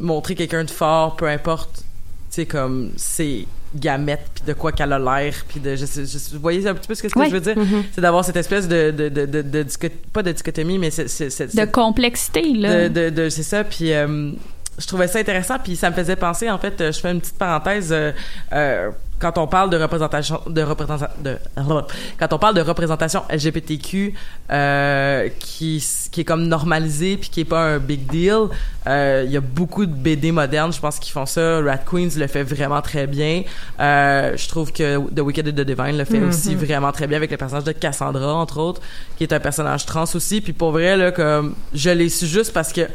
[0.00, 1.82] montrer quelqu'un de fort peu importe tu
[2.30, 6.34] sais comme ses gamètes puis de quoi qu'elle a l'air puis de je sais, je
[6.34, 7.58] vous voyez un petit peu ce que, je veux dire?
[7.58, 7.84] Mhm.
[7.92, 9.66] c'est d'avoir cette espèce de de de de,
[10.12, 12.88] pas de dichotomie mais c'est de complexité là.
[12.88, 14.32] de, de, de- c'est ça puis euh,
[14.78, 17.20] je trouvais ça intéressant puis ça me faisait penser en fait euh, je fais une
[17.20, 18.12] petite parenthèse euh,
[18.52, 21.36] euh, quand on parle de représentation de représentation de
[22.18, 24.14] quand on parle de représentation LGBTQ
[24.50, 28.48] euh, qui qui est comme normalisé puis qui est pas un big deal
[28.86, 31.60] euh, il y a beaucoup de BD modernes je pense qu'ils font ça.
[31.60, 33.42] Rat Queens le fait vraiment très bien.
[33.80, 37.18] Euh, je trouve que The Wicked et The Divine le fait aussi vraiment très bien
[37.18, 38.80] avec le personnage de Cassandra entre autres
[39.16, 40.40] qui est un personnage trans aussi.
[40.40, 42.88] Puis pour vrai là comme je l'ai su juste parce que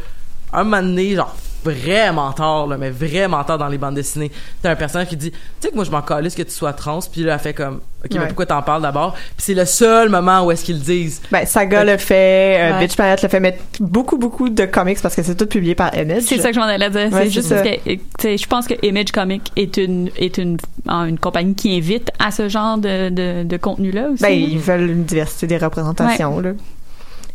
[0.54, 4.72] un moment donné, genre vraiment tard, là, mais vraiment tard dans les bandes dessinées, t'as
[4.72, 7.00] un personnage qui dit, tu sais que moi je m'en calisse que tu sois trans,
[7.12, 9.14] puis là elle fait comme, ok, mais pourquoi t'en parles d'abord?
[9.14, 11.22] Puis c'est le seul moment où est-ce qu'ils le disent.
[11.32, 12.80] Ben, Saga le fait, euh, Ouais.
[12.86, 15.94] Bitch Planet le fait, mais beaucoup, beaucoup de comics parce que c'est tout publié par
[15.98, 16.24] Image.
[16.24, 17.12] C'est ça que je m'en allais dire.
[17.12, 17.62] Ouais, c'est juste ça.
[17.64, 17.70] parce
[18.18, 20.58] que, je pense que Image Comic est une est une
[20.88, 24.22] en- une compagnie qui invite à ce genre de de, de contenu là aussi.
[24.24, 26.52] Ben, ils veulent une diversité des représentations, là.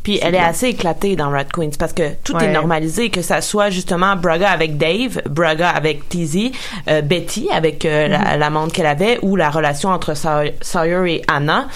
[0.08, 2.46] Puis elle est assez éclatée dans Rat Queens parce que tout Ouais.
[2.46, 6.50] est normalisé, que ça soit justement Braga avec Dave, Braga avec Tizzy,
[6.88, 8.38] euh, Betty avec euh, la- Mhm.
[8.40, 11.66] l'amante qu'elle avait ou la relation entre Saw- Sawyer et Anna.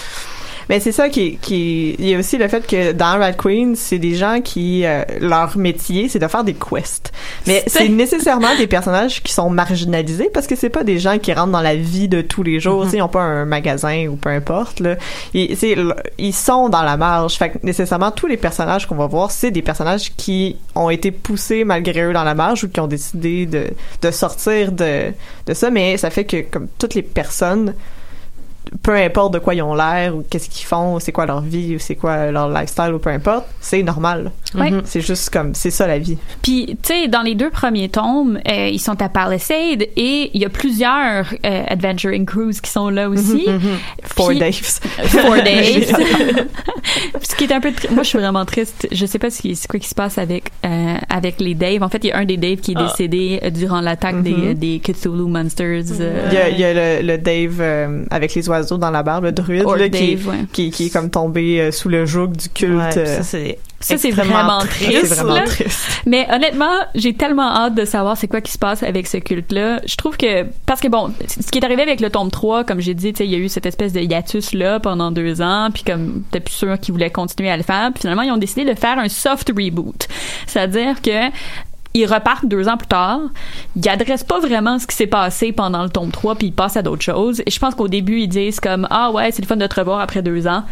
[0.73, 3.77] Mais c'est ça qui, qui, il y a aussi le fait que dans Rat Queen,
[3.77, 7.13] c'est des gens qui, euh, leur métier, c'est de faire des quests.
[7.47, 11.31] Mais c'est nécessairement des personnages qui sont marginalisés parce que c'est pas des gens qui
[11.35, 12.85] rentrent dans la vie de tous les jours.
[12.85, 14.97] Tu sais, Ils ont pas un magasin ou peu importe, là.
[15.35, 15.59] Ils,
[16.17, 17.35] ils sont dans la marge.
[17.35, 21.11] Fait que nécessairement, tous les personnages qu'on va voir, c'est des personnages qui ont été
[21.11, 23.67] poussés malgré eux dans la marge ou qui ont décidé de,
[24.01, 25.13] de sortir de,
[25.47, 25.71] de ça.
[25.71, 27.75] Mais ça fait que, comme toutes les personnes,
[28.83, 31.77] peu importe de quoi ils ont l'air ou qu'est-ce qu'ils font, c'est quoi leur vie
[31.77, 34.31] ou c'est quoi leur lifestyle ou peu importe, c'est normal.
[34.55, 34.83] Mhm.
[34.85, 36.19] C'est juste comme, c'est ça la vie.
[36.43, 40.41] Puis, tu sais, dans les deux premiers tomes, euh, ils sont à Palisade et il
[40.41, 43.45] y a plusieurs euh, Adventuring Crews qui sont là aussi.
[43.47, 43.79] Mhm, mhm.
[44.05, 44.81] Four Puis- Daves.
[45.07, 45.87] Four Daves.
[45.89, 46.45] J'adore.
[47.23, 47.71] ce qui est un peu...
[47.91, 48.89] Moi, je suis vraiment triste.
[48.93, 51.83] Je sais pas ce qui, quoi qui se passe avec, euh, avec les Dave.
[51.83, 52.85] En fait, il y a un des Dave qui est Ah.
[52.89, 54.23] décédé euh, durant l'attaque Mhm.
[54.23, 55.85] des, des Cthulhu Monsters.
[56.29, 57.63] Il y a, il y a le, le Dave
[58.11, 60.45] avec les oiseaux dans la barbe, le druide, là, qui, Dave, ouais.
[60.53, 62.97] qui, qui est comme tombé euh, sous le joug du culte.
[62.97, 65.41] Ouais, euh, ça c'est Ça, c'est vraiment triste, vraiment.
[66.07, 69.81] Mais honnêtement, j'ai tellement hâte de savoir c'est quoi qui se passe avec ce culte-là.
[69.87, 72.81] Je trouve que, parce que bon, ce qui est arrivé avec le tome 3, comme
[72.81, 76.23] j'ai dit, il y a eu cette espèce de hiatus-là pendant deux ans, puis comme
[76.31, 78.79] t'es plus sûr qu'ils voulaient continuer à le faire, puis finalement, ils ont décidé de
[78.79, 80.07] faire un soft reboot.
[80.47, 81.31] C'est-à-dire que
[81.95, 83.21] ils repartent deux ans plus tard.
[83.77, 86.77] Ils adressent pas vraiment ce qui s'est passé pendant le tome 3, puis ils passent
[86.77, 87.41] à d'autres choses.
[87.47, 89.75] Et je pense qu'au début, ils disent comme, ah ouais, c'est le fun de te
[89.79, 90.65] revoir après deux ans.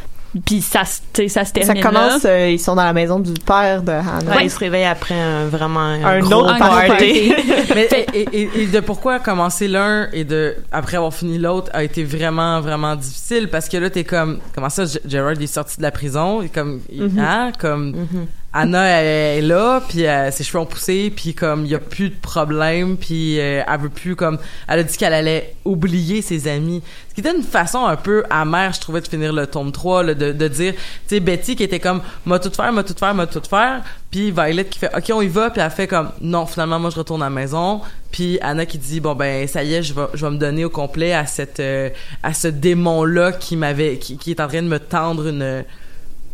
[0.47, 2.31] Puis ça, ça se Ça termine commence, là.
[2.31, 4.37] euh, ils sont dans la maison du père de Hannah.
[4.37, 7.35] Ouais, il se réveille après un, vraiment un, Un gros autre party.
[7.75, 11.83] Mais et, et- et de pourquoi commencer l'un et de après avoir fini l'autre a
[11.83, 13.49] été vraiment vraiment difficile?
[13.51, 16.43] Parce que là t'es comme comment ça Gerard est sorti de la prison?
[16.43, 17.19] Et comme il- Mhm.
[17.19, 17.51] hein?
[17.59, 18.07] Comme
[18.53, 21.79] Anna elle est là puis euh, ses cheveux ont poussé puis comme il y a
[21.79, 26.21] plus de problème puis euh, elle veut plus comme elle a dit qu'elle allait oublier
[26.21, 26.83] ses amis.
[27.09, 30.03] Ce qui était une façon un peu amère je trouvais de finir le tome 3
[30.03, 32.95] là, de, de dire tu sais Betty qui était comme m'a tout faire m'a tout
[32.99, 35.87] faire m'a tout faire puis Violet qui fait ok on y va puis elle fait
[35.87, 37.81] comme non finalement moi je retourne à la maison.
[38.11, 40.65] Puis Anna qui dit bon ben ça y est je vais je vais me donner
[40.65, 41.91] au complet à cette euh,
[42.25, 45.65] à ce démon là qui m'avait qui, qui est en train de me tendre une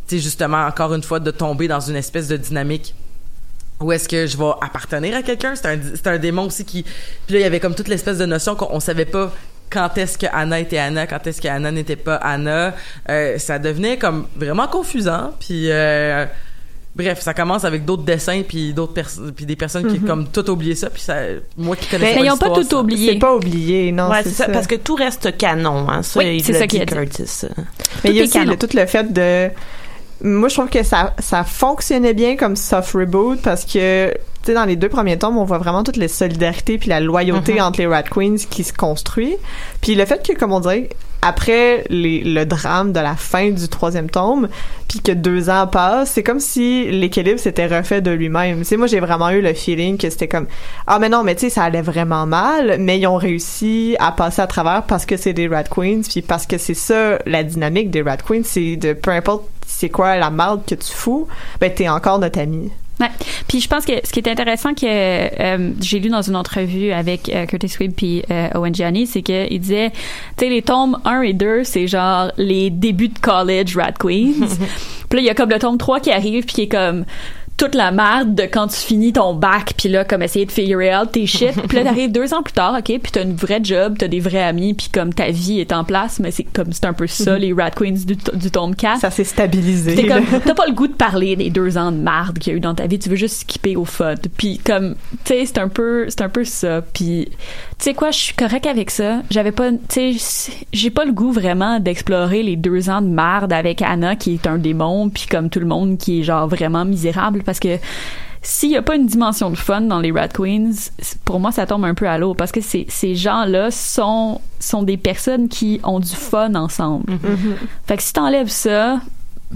[0.08, 2.94] tu sais justement encore une fois de tomber dans une espèce de dynamique
[3.80, 6.82] où est-ce que je vais appartenir à quelqu'un c'est un c'est un démon aussi qui
[6.82, 9.32] puis là il y avait comme toute l'espèce de notion qu'on on savait pas
[9.68, 12.74] quand est-ce que Anna était Anna quand est-ce que Anna n'était pas Anna
[13.10, 16.24] Euh, ça devenait comme vraiment confusant puis euh,
[16.94, 20.06] bref ça commence avec d'autres dessins puis d'autres personnes puis des personnes qui Mhm.
[20.06, 21.16] comme tout oublié ça puis ça
[21.58, 23.12] moi qui connais Mais ils ont pas tout oublié.
[23.12, 24.52] C'est pas oublié, non, Ouais, c'est c'est ça, ça.
[24.52, 26.02] parce que tout reste canon, hein.
[26.02, 26.80] Ça, Oui, c'est ça dit.
[26.86, 27.42] Curtis.
[28.04, 29.50] Mais il y a est aussi le- tout le fait de
[30.22, 34.54] moi je trouve que ça ça fonctionnait bien comme soft reboot parce que tu sais
[34.54, 37.60] dans les deux premiers tomes on voit vraiment toute la solidarité puis la loyauté Mhm.
[37.62, 39.36] entre les Rat Queens qui se construit
[39.80, 40.88] puis le fait que comme on dirait
[41.22, 44.48] après les, le drame de la fin du troisième tome
[44.88, 48.76] puis que deux ans passent c'est comme si l'équilibre s'était refait de lui-même tu sais
[48.76, 50.46] moi j'ai vraiment eu le feeling que c'était comme
[50.86, 54.12] ah mais non mais tu sais ça allait vraiment mal mais ils ont réussi à
[54.12, 57.42] passer à travers parce que c'est des Rat Queens puis parce que c'est ça la
[57.42, 59.44] dynamique des Rat Queens c'est de peu importe
[59.78, 61.28] c'est quoi la marde que tu fous?
[61.60, 63.10] Ben t'es encore notre ami Ouais.
[63.46, 66.92] Puis je pense que ce qui est intéressant que euh, j'ai lu dans une entrevue
[66.92, 69.98] avec euh, Curtis Squibb puis euh, Owen Gianni, c'est que il disait, tu
[70.38, 74.48] sais, les tomes 1 et 2, c'est genre les débuts de college Rat Queens.
[75.10, 77.04] puis là, il y a comme le tome 3 qui arrive puis qui est comme
[77.56, 81.00] toute la merde de quand tu finis ton bac puis là comme essayer de figure
[81.00, 83.60] out tes shit puis là t'arrives deux ans plus tard ok puis t'as une vraie
[83.62, 86.72] job t'as des vrais amis puis comme ta vie est en place mais c'est comme
[86.72, 87.38] c'est un peu ça Mhm.
[87.40, 89.94] les rat queens du, du tome 4 Ça s'est stabilisé.
[89.94, 92.54] T'es comme, t'as pas le goût de parler des deux ans de marde qu'il y
[92.54, 94.14] a eu dans ta vie, tu veux juste skipper au fun.
[94.36, 94.94] Puis comme,
[95.24, 96.82] tu sais, c'est un peu, c'est un peu ça.
[96.92, 97.28] Puis,
[97.78, 99.22] tu sais quoi, je suis correct avec ça.
[99.30, 103.52] J'avais pas, tu sais, j'ai pas le goût vraiment d'explorer les deux ans de marde
[103.52, 106.84] avec Anna qui est un démon, puis comme tout le monde qui est genre vraiment
[106.84, 107.78] misérable parce que
[108.42, 110.70] s'il y a pas une dimension de fun dans les Rat Queens,
[111.24, 114.82] pour moi ça tombe un peu à l'eau parce que ces, ces gens-là sont sont
[114.84, 117.10] des personnes qui ont du fun ensemble.
[117.12, 117.56] Mhm.
[117.86, 119.00] Fait que si t'enlèves ça,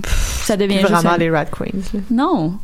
[0.03, 1.69] pff, ça devient juste vraiment un- les Rat Queens.
[1.95, 2.01] là.
[2.11, 2.55] Non.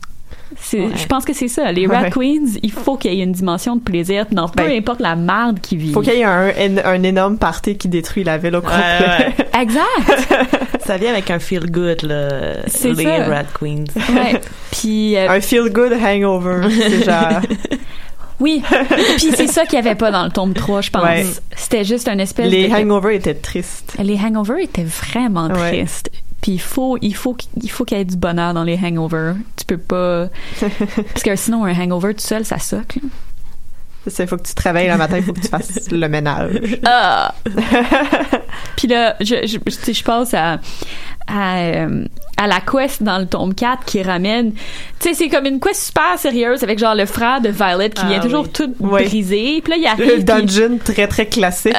[0.72, 0.90] Ouais.
[0.97, 1.72] Je pense que c'est ça.
[1.72, 2.11] Les Rat Ouais.
[2.11, 5.16] Queens, il faut qu'il y ait une dimension de plaisir dans peu Ben, importe la
[5.16, 5.92] marde qui vit.
[5.92, 9.34] Faut qu'il y ait un, énorme party qui détruit la ville au complet.
[9.61, 10.47] Exact.
[10.84, 12.59] Ça vient avec un feel good là.
[12.66, 13.24] C'est les ça.
[13.24, 13.84] Rat Queens.
[13.97, 14.40] Ouais.
[14.70, 16.68] Puis euh, Un feel good hangover.
[16.70, 17.40] C'est genre.
[18.40, 18.62] oui.
[19.16, 21.03] Puis c'est ça qu'il y avait pas dans le tome 3, je pense.
[21.03, 21.26] Ouais.
[21.57, 23.97] C'était juste un espèce Les de hangovers étaient tristes.
[24.03, 25.70] Les hangovers étaient vraiment Ouais.
[25.82, 26.11] tristes.
[26.47, 28.78] Puis il faut, il faut, qu'il- il faut qu'il y ait du bonheur dans les
[28.80, 29.34] hangovers.
[29.57, 30.28] Tu peux pas,
[30.61, 33.01] parce que sinon un hangover tout seul, ça soque.
[34.18, 36.78] Il faut que tu te réveilles le matin, il faut que tu fasses le ménage.
[36.84, 37.34] Ah!
[38.76, 40.59] Puis là, je, je, je, je pense à,
[41.26, 42.04] à, euh,
[42.36, 44.52] à la quest dans le tome 4 qui ramène.
[44.52, 44.61] Tu
[45.09, 48.09] sais, c'est comme une quest super sérieuse avec genre le frère de Violet qui Ah
[48.09, 48.50] vient toujours oui.
[48.52, 49.04] tout Oui.
[49.04, 49.61] brisé.
[49.62, 50.16] Puis là, il arrive.
[50.18, 51.74] Le dungeon très très classique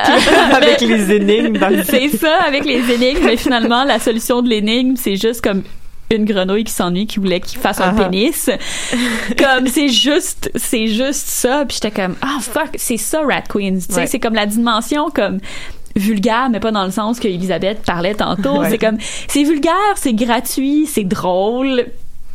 [0.53, 3.23] avec les énigmes dans le C'est ça, avec les énigmes.
[3.25, 5.63] Mais finalement, la solution de l'énigme, c'est juste comme
[6.11, 8.03] une grenouille qui s'ennuie, qui voulait qu'il fasse un Ah.
[8.05, 8.49] pénis.
[9.37, 11.65] comme, c'est juste, c'est juste ça.
[11.67, 13.79] Puis j'étais comme, ah, fuck, c'est ça, Rat Queens.
[13.87, 14.07] Tu sais, Ouais.
[14.07, 15.39] c'est comme la dimension, comme,
[15.95, 18.59] vulgaire, mais pas dans le sens que Elisabeth parlait tantôt.
[18.59, 18.69] Ouais.
[18.69, 18.97] C'est comme,
[19.27, 21.87] c'est vulgaire, c'est gratuit, c'est drôle.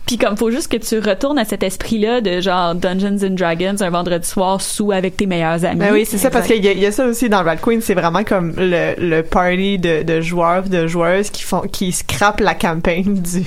[0.06, 3.76] Puis comme faut juste que tu retournes à cet esprit-là de genre Dungeons and Dragons
[3.80, 5.78] un vendredi soir sous avec tes meilleurs amis.
[5.78, 7.94] Ben oui, c'est ça, parce qu'il y, y a ça aussi dans Rat Queen, c'est
[7.94, 12.54] vraiment comme le, le party de, de joueurs de joueuses qui font, qui scrapent la
[12.54, 13.44] campagne du...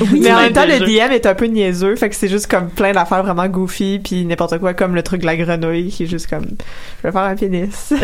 [0.20, 2.68] Mais en même temps, le DM est un peu niaiseux, fait que c'est juste comme
[2.70, 6.06] plein d'affaires vraiment goofy puis n'importe quoi, comme le truc de la grenouille qui est
[6.06, 6.46] juste comme,
[7.02, 7.68] je vais faire un pénis.
[7.90, 7.98] ben,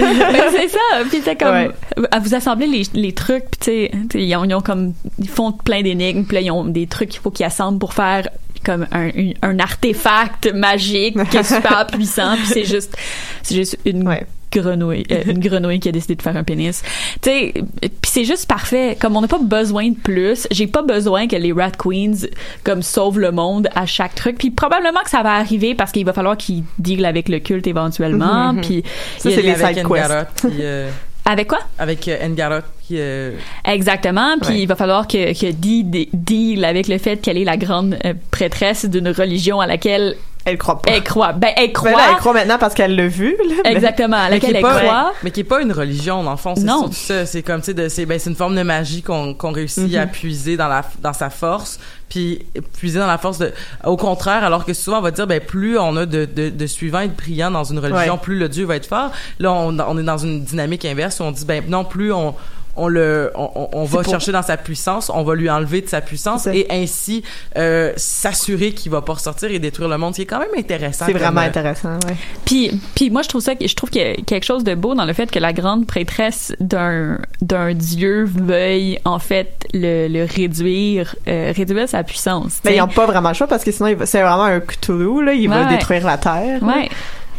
[0.54, 0.78] c'est ça.
[1.10, 1.70] Puis c'est comme Ouais.
[2.10, 5.28] à vous assembler les, les trucs, puis tu sais, ils ont, ils ont comme ils
[5.28, 8.28] font plein d'énigmes, puis là ils ont des trucs qu'il faut qu'ils assemblent pour faire
[8.64, 9.10] comme un,
[9.42, 12.96] un artefact magique qui est super puissant, puis c'est juste
[13.42, 14.04] c'est juste une
[14.50, 16.82] grenouille euh, une grenouille qui a décidé de faire un pénis.
[17.20, 18.96] Tu sais, puis c'est juste parfait.
[19.00, 22.26] Comme on n'a pas besoin de plus, j'ai pas besoin que les Rat Queens
[22.64, 24.38] comme sauvent le monde à chaque truc.
[24.38, 27.66] Puis probablement que ça va arriver parce qu'il va falloir qu'ils dealent avec le culte
[27.66, 28.52] éventuellement.
[28.54, 28.60] Mhm.
[28.62, 28.82] Puis
[29.18, 30.46] Ça, c'est les side quests.
[30.60, 30.90] Euh,
[31.30, 31.58] Avec quoi?
[31.78, 33.32] avec euh, Engarot qui euh,
[33.66, 34.38] Exactement.
[34.40, 34.60] Puis Ouais.
[34.62, 38.14] il va falloir que, que Dee deal avec le fait qu'elle est la grande euh,
[38.30, 40.16] prêtresse d'une religion à laquelle
[40.50, 40.90] elle croit pas.
[40.92, 41.32] Elle croit.
[41.32, 41.90] Ben, elle croit.
[41.90, 43.36] Ben là, elle croit maintenant parce qu'elle l'a vu.
[43.48, 45.12] Là, mais- Exactement, à mais qui laquelle elle pas- croit.
[45.22, 46.90] mais qui est pas une religion dans le fond c'est Non.
[46.92, 49.92] ça c'est comme tu sais c'est ben c'est une forme de magie qu'on qu'on réussit
[49.92, 49.98] Mhm.
[49.98, 51.78] à puiser dans la dans sa force
[52.08, 52.46] puis
[52.78, 53.52] puiser dans la force de
[53.84, 56.66] au contraire alors que souvent on va dire ben plus on a de de, de
[56.66, 58.20] suivants et de priants dans une religion Ouais.
[58.22, 61.24] plus le dieu va être fort là on, on est dans une dynamique inverse où
[61.24, 62.34] on dit ben non plus on
[62.78, 65.88] on le on, va C'est pour- chercher dans sa puissance on va lui enlever de
[65.88, 67.22] sa puissance C'est et ainsi
[67.56, 70.48] euh, s'assurer qu'il va pas ressortir et détruire le monde ce qui est quand même
[70.56, 72.16] intéressant C'est vraiment euh, intéressant, ouais.
[72.44, 74.94] Puis, puis moi, je trouve ça, je trouve qu'il y a quelque chose de beau
[74.94, 80.24] dans le fait que la grande prêtresse d'un d'un dieu veuille en fait le, le
[80.24, 82.60] réduire, euh, réduire sa puissance.
[82.64, 84.60] Mais tu ils n'ont pas vraiment le choix parce que sinon, va- c'est vraiment un
[84.60, 85.32] Cthulhu, là.
[85.32, 85.68] Il va Ouais.
[85.70, 86.62] détruire la Terre.
[86.62, 86.74] Ouais.
[86.82, 86.88] mais,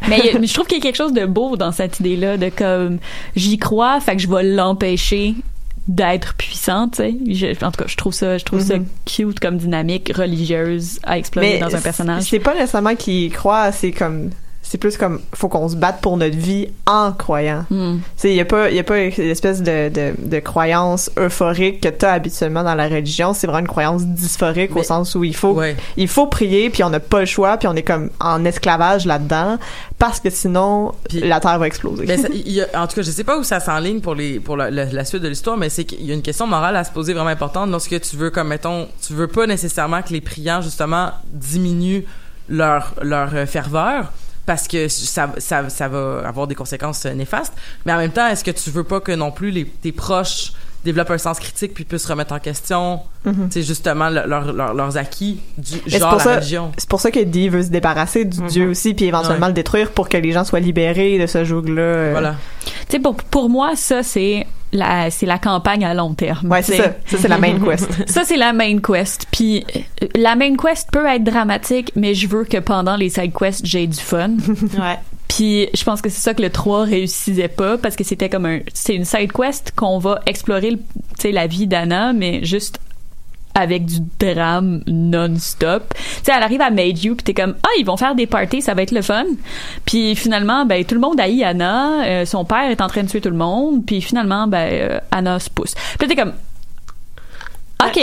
[0.07, 2.99] mais je trouve qu'il y a quelque chose de beau dans cette idée-là de comme
[3.35, 5.35] j'y crois, fait que je vais l'empêcher
[5.87, 7.65] d'être puissante, tu sais.
[7.65, 8.85] En tout cas, je trouve ça, je trouve ça Mhm.
[9.05, 12.23] cute comme dynamique religieuse à explorer Mais dans un personnage.
[12.23, 14.29] C'est pas nécessairement qu'il croit, c'est comme.
[14.71, 15.19] C'est plus comme.
[15.33, 17.65] Faut qu'on se batte pour notre vie en croyant.
[17.71, 17.97] Hmm.
[18.23, 21.89] Il y a pas, y a pas une espèce de, de, de croyance euphorique que
[21.89, 23.33] t'as habituellement dans la religion.
[23.33, 25.59] C'est vraiment une croyance dysphorique au sens où il faut,
[25.97, 29.07] il faut prier puis on n'a pas le choix puis on est comme en esclavage
[29.07, 29.57] là-dedans
[29.97, 32.05] parce que sinon la terre va exploser.
[32.05, 34.13] Ben, ça- il y a- en tout cas, je sais pas où ça s'enligne pour
[34.13, 36.45] les pour la, la- la suite de l'histoire, mais c'est qu'il y a une question
[36.45, 40.03] morale à se poser vraiment importante lorsque tu veux, comme mettons, tu veux pas nécessairement
[40.03, 42.03] que les priants justement diminuent
[42.49, 44.11] leur leur euh, ferveur
[44.49, 47.53] parce que ça, ça, ça va avoir des conséquences euh, néfastes.
[47.85, 50.53] Mais en même temps, est-ce que tu veux pas que non plus les, tes proches
[50.83, 53.49] développent un sens critique puis puissent remettre en question, Mhm.
[53.51, 56.71] c'est justement le- leur- leur- leurs acquis du Mais genre pour la ça, religion?
[56.79, 59.47] c'est pour ça que Dee veut se débarrasser du dieu aussi puis éventuellement Ouais.
[59.49, 61.81] le détruire pour que les gens soient libérés de ce joug-là.
[61.81, 62.09] euh.
[62.13, 62.35] Voilà.
[62.63, 66.49] Tu sais, pour, pour moi, ça, c'est c'est la campagne à long terme.
[66.49, 66.95] Ouais, c'est ça.
[67.05, 67.89] Ça, c'est la main quest.
[68.09, 69.25] ça c'est la main quest.
[69.31, 73.33] Puis euh, la main quest peut être dramatique, mais je veux que pendant les side
[73.33, 74.31] quests j'ai du fun.
[74.79, 74.97] Ouais.
[75.27, 78.45] Puis je pense que c'est ça que le 3 réussissait pas parce que c'était comme
[78.45, 80.77] un c'est une side quest qu'on va explorer tu
[81.19, 82.79] sais la vie d'Anna mais juste
[83.55, 85.93] avec du drame non-stop.
[85.95, 88.27] Tu sais, elle arrive à Made You, puis t'es comme, ah, ils vont faire des
[88.27, 89.25] parties, ça va être le fun.
[89.85, 93.09] Puis finalement, ben, tout le monde haït Anna, euh, son père est en train de
[93.09, 95.73] tuer tout le monde, puis finalement, ben, euh, Anna se pousse.
[95.97, 96.33] Puis t'es comme,
[97.85, 97.99] OK,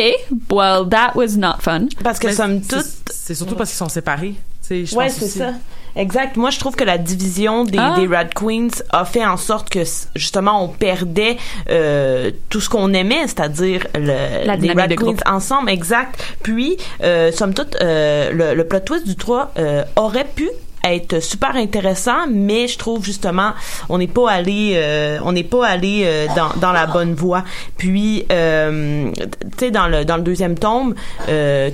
[0.51, 1.87] well, that was not fun.
[2.03, 2.87] Parce que somme c'est- toute.
[3.13, 4.35] C'est surtout parce qu'ils sont séparés.
[4.69, 5.53] Je Ouais, c'est ça.
[5.97, 6.37] Exact.
[6.37, 7.95] Moi, je trouve que la division des, Ah.
[7.99, 9.81] des Red Queens a fait en sorte que
[10.15, 11.37] justement on perdait
[11.71, 15.23] euh, tout ce qu'on aimait, c'est-à-dire le, La les de Queens groupe.
[15.27, 15.71] ensemble.
[15.71, 16.23] Exact.
[16.43, 20.49] Puis, euh, somme toute, euh, le, le plot twist du 3 euh, aurait pu
[20.95, 23.53] être super intéressant, mais je trouve justement
[23.89, 27.45] on n'est pas allé euh, on n'est pas allé euh, dans, dans la bonne voie.
[27.77, 29.27] Puis euh, tu
[29.59, 30.95] sais dans le dans le deuxième tome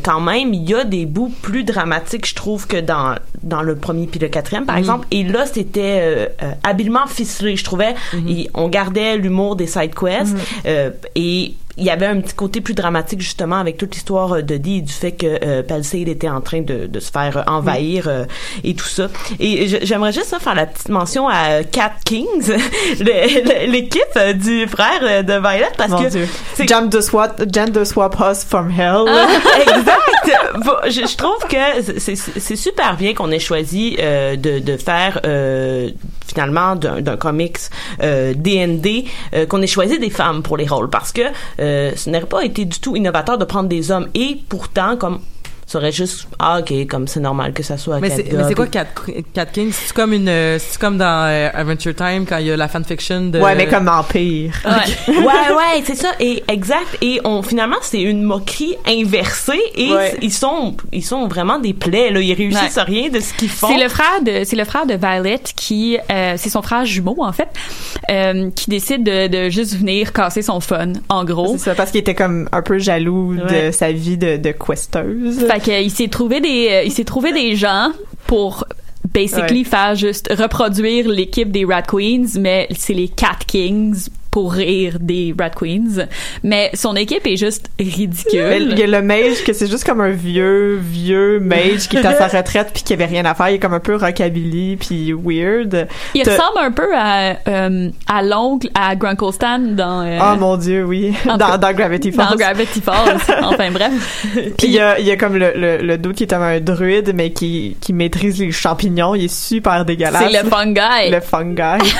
[0.02, 3.76] quand même il y a des bouts plus dramatiques je trouve que dans dans le
[3.76, 4.80] premier puis le quatrième par Mhm.
[4.80, 6.30] exemple et là c'était
[6.62, 7.94] habilement ficelé je trouvais
[8.26, 10.34] Il- on gardait l'humour des side quests
[10.64, 10.92] Mhm.
[11.16, 14.56] et il y avait un petit côté plus dramatique justement avec toute l'histoire euh, de
[14.56, 17.42] Dee et du fait que euh, Palisade était en train de, de se faire euh,
[17.46, 18.24] envahir euh,
[18.64, 19.08] et tout ça.
[19.40, 22.52] Et j'aimerais juste faire la petite mention à euh, Cat Kings,
[23.66, 26.28] l'équipe du frère de Violet, parce Mon que Dieu.
[26.54, 29.04] c'est- Jam de swap, gender swap us from hell.
[29.08, 29.26] Ah,
[29.60, 30.64] exact.
[30.64, 35.20] Bon, je, je trouve que c'est- super bien qu'on ait choisi euh, de, de faire
[35.24, 35.90] euh,
[36.26, 37.58] finalement d'un d'un comics
[38.02, 39.04] euh, D&D
[39.34, 41.22] euh, qu'on ait choisi des femmes pour les rôles parce que
[41.60, 44.08] euh, ce n'aurait pas été du tout innovateur de prendre des hommes.
[44.14, 45.20] Et pourtant comme
[45.72, 48.44] ça aurait juste ah ok comme c'est normal que ça soit Mais c'est, gars, mais
[48.48, 48.86] c'est quoi Cat,
[49.32, 49.70] Cat King?
[49.72, 52.68] C'est comme une, euh, c'est comme dans euh, Adventure Time quand il y a la
[52.68, 53.40] fanfiction de.
[53.40, 54.52] Ouais, mais comme Empire.
[55.08, 60.16] ouais ouais c'est ça et exact et on finalement c'est une moquerie inversée et Ouais.
[60.22, 62.82] ils sont ils sont vraiment des plaies là ils réussissent Ouais.
[62.82, 65.98] rien de ce qu'ils font C'est le frère de c'est le frère de Violet qui
[66.10, 67.48] euh, c'est son frère jumeau en fait
[68.10, 71.52] euh, qui décide de, de juste venir casser son fun en gros.
[71.58, 73.68] C'est ça, parce qu'il était comme un peu jaloux Ouais.
[73.68, 75.46] de sa vie de, de questeuse.
[75.46, 77.92] Fait qu'il s'est trouvé des euh, il s'est trouvé des gens
[78.26, 78.64] pour
[79.12, 79.64] basically Ouais.
[79.64, 85.32] faire juste reproduire l'équipe des Rat Queens mais c'est les Cat Kings pour rire des
[85.38, 86.08] Rat Queens
[86.42, 88.74] mais son équipe est juste Mais Il ridicule.
[88.78, 92.14] y a le mage que c'est juste comme un vieux, vieux mage qui est à
[92.14, 93.50] sa retraite puis qui avait rien à faire.
[93.50, 95.86] Il est comme un peu rockabilly puis weird.
[96.14, 100.56] Il ressemble un peu à euh, à l'oncle à Grunkle Stan dans euh, Oh mon
[100.56, 101.12] dieu, oui.
[101.26, 102.30] Dans, Gravity Falls.
[102.30, 103.18] dans Gravity Falls.
[103.42, 104.26] enfin bref.
[104.56, 106.42] Puis il y a, il y a comme le, le, le dude qui est comme
[106.42, 109.14] un druide, mais qui, qui maîtrise les champignons.
[109.14, 110.24] Il est super dégueulasse.
[110.30, 111.10] C'est le fungi.
[111.10, 111.92] Le fungi.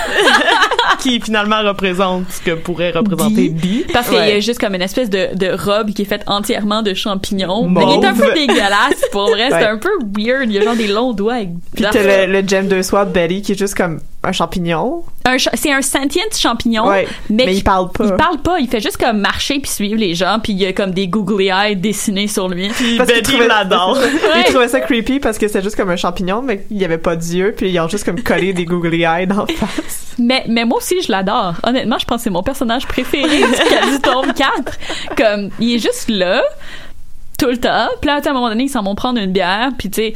[1.03, 3.85] Qui finalement représente ce que pourrait représenter Bee.
[3.93, 4.41] Parce qu'il y a Ouais.
[4.41, 7.67] juste comme une espèce de, de robe qui est faite entièrement de champignons.
[7.69, 7.85] Mauve.
[7.87, 9.49] Mais il est un peu dégueulasse, pour vrai.
[9.51, 9.65] C'est Ouais.
[9.67, 10.45] un peu weird.
[10.47, 11.49] Il y a genre des longs doigts avec...
[11.75, 15.03] Puis t'as le, le gem de swap Betty qui est juste comme un champignon.
[15.25, 18.05] Un cha- c'est un sentient champignon, Ouais, mais, il parle pas.
[18.05, 18.61] Il parle pas.
[18.61, 21.09] Il fait juste comme marcher puis suivre les gens, puis il y a comme des
[21.09, 22.69] googly eyes dessinés sur lui.
[22.97, 23.99] Parce qu'il trouvait, l'adore.
[24.37, 26.99] il trouvait ça creepy parce que c'était juste comme un champignon, mais il y avait
[26.99, 30.15] pas d'yeux, puis ils ont juste comme collé des googly eyes dans la face.
[30.19, 31.55] Mais, mais moi aussi, je l'adore.
[31.63, 34.79] Honnêtement, je pense que c'est mon personnage préféré du, du tome 4.
[35.17, 36.43] Comme, il est juste là,
[37.39, 37.89] tout le temps.
[38.01, 40.15] Puis là, à un moment donné, ils s'en vont prendre une bière, puis tu sais...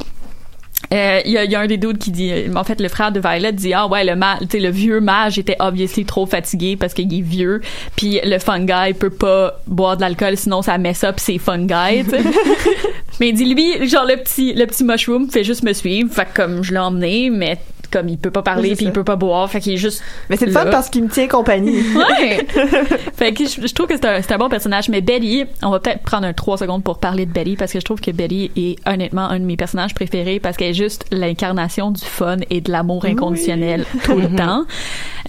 [0.93, 2.80] euh, Il y, a, il y a un des doutes qui dit, euh, en fait,
[2.80, 6.26] le frère de Violet dit, ah ouais, le, ma, le vieux mage était obviously trop
[6.26, 7.61] fatigué parce qu'il est vieux,
[7.97, 12.11] puis le fungi peut pas boire de l'alcool sinon ça mess up ses fungi, tu
[12.11, 12.20] sais.
[13.20, 16.26] mais il dit, lui, genre le petit, le petit mushroom fait juste me suivre, fait
[16.26, 17.59] que comme je l'ai emmené, mais
[17.91, 20.03] comme il peut pas parler puis il peut pas boire, fait qu'il est juste.
[20.28, 21.82] Mais c'est le fun parce qu'il me tient compagnie.
[21.95, 22.47] Ouais.
[23.14, 24.89] fait que je, je trouve que c'est un, un bon personnage.
[24.89, 27.80] Mais Betty, on va peut-être prendre un 3 secondes pour parler de Betty parce que
[27.80, 31.05] je trouve que Betty est honnêtement un de mes personnages préférés parce qu'elle est juste
[31.11, 34.64] l'incarnation du fun et de l'amour inconditionnel tout le temps.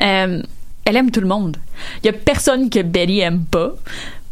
[0.01, 0.41] Euh,
[0.85, 1.57] elle aime tout le monde.
[2.03, 3.73] Il y a personne que Betty aime pas.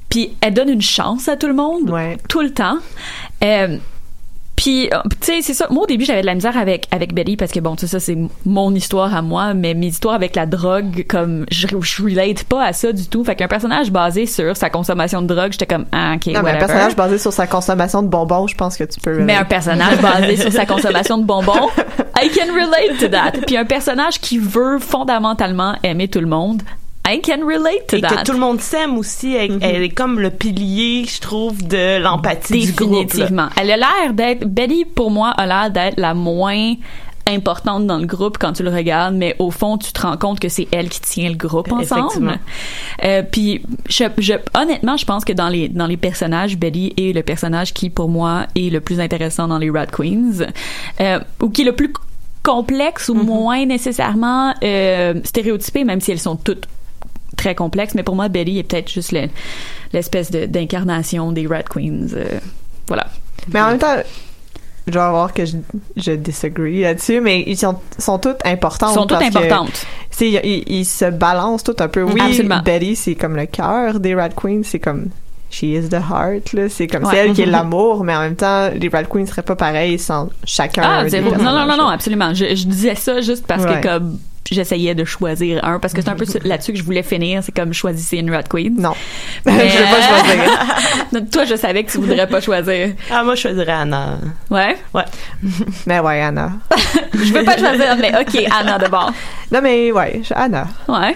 [0.09, 1.93] Puis elle donne une chance à tout le monde
[2.29, 2.77] tout le temps.
[3.43, 3.77] Euh,
[4.55, 5.67] puis, euh, tu sais, c'est ça.
[5.69, 7.87] Moi, au début, j'avais de la misère avec, avec Betty parce que, bon, tu sais,
[7.87, 12.03] ça, c'est mon histoire à moi, mais mes histoires avec la drogue, comme, je, je
[12.03, 13.23] relate pas à ça du tout.
[13.23, 16.51] Fait qu'un personnage basé sur sa consommation de drogue, j'étais comme, ah, ok, Non, mais
[16.51, 19.19] un personnage basé sur sa consommation de bonbons, je pense que tu peux.
[19.19, 21.69] Mais un personnage basé sur sa consommation de bonbons,
[22.21, 23.31] I can relate to that.
[23.45, 26.61] Puis un personnage qui veut fondamentalement aimer tout le monde,
[27.07, 28.09] I can relate to Et that.
[28.09, 29.35] que tout le monde s'aime aussi.
[29.35, 33.07] Elle, elle est comme le pilier, je trouve, de l'empathie du groupe.
[33.07, 33.49] Définitivement.
[33.59, 36.73] Elle a l'air d'être, Betty, pour moi, a l'air d'être la moins
[37.27, 40.39] importante dans le groupe quand tu le regardes, mais au fond, tu te rends compte
[40.39, 42.01] que c'est elle qui tient le groupe ensemble.
[42.01, 42.35] Effectivement.
[43.03, 47.13] Euh, puis, je, je, honnêtement, je pense que dans les dans les personnages, Betty est
[47.15, 50.45] le personnage qui, pour moi, est le plus intéressant dans les Rat Queens,
[51.01, 51.91] euh, ou qui est le plus
[52.43, 56.67] complexe ou moins nécessairement euh, stéréotypé, même si elles sont toutes
[57.45, 57.93] très complexes.
[57.95, 59.29] Mais pour moi, Betty est peut-être juste le-
[59.93, 62.07] l'espèce de- d'incarnation des Rat Queens.
[62.13, 62.39] euh,
[62.87, 63.05] voilà.
[63.53, 63.95] Mais en même temps,
[64.87, 65.57] je vais voir que je,
[65.97, 68.93] je disagree là-dessus, mais ils sont, sont toutes importantes.
[68.95, 69.85] Sont toutes que, importantes.
[70.09, 72.03] c'est- Ils, ils se balancent tout un peu.
[72.03, 72.61] Oui, Absolument.
[72.63, 75.09] Betty, c'est comme le cœur des Rat Queens, c'est comme
[75.49, 76.67] she is the heart, là.
[76.69, 77.17] C'est comme, c'est Ouais.
[77.27, 80.29] elle qui est l'amour, mais en même temps, les Rat Queens seraient pas pareils sans
[80.45, 80.81] chacun.
[80.83, 81.21] Ah, des.
[81.21, 82.33] Non, non, non, non, absolument.
[82.33, 83.79] Je, je disais ça juste parce Ouais.
[83.81, 84.19] que comme
[84.51, 87.51] j'essayais de choisir un parce que c'est un peu là-dessus que je voulais finir c'est
[87.51, 88.91] comme choisissez une rat queen non
[89.43, 93.33] mais, Je veux pas choisir toi je savais que tu voudrais pas choisir Ah, moi,
[93.33, 94.19] je choisirais Anna.
[94.51, 94.77] ouais?
[94.93, 95.03] Ouais.
[95.87, 96.51] Mais ouais, Anna.
[97.11, 99.11] je veux pas choisir mais ok Anna d'abord
[99.51, 100.67] Non, mais ouais, je- Anna.
[100.89, 101.15] ouais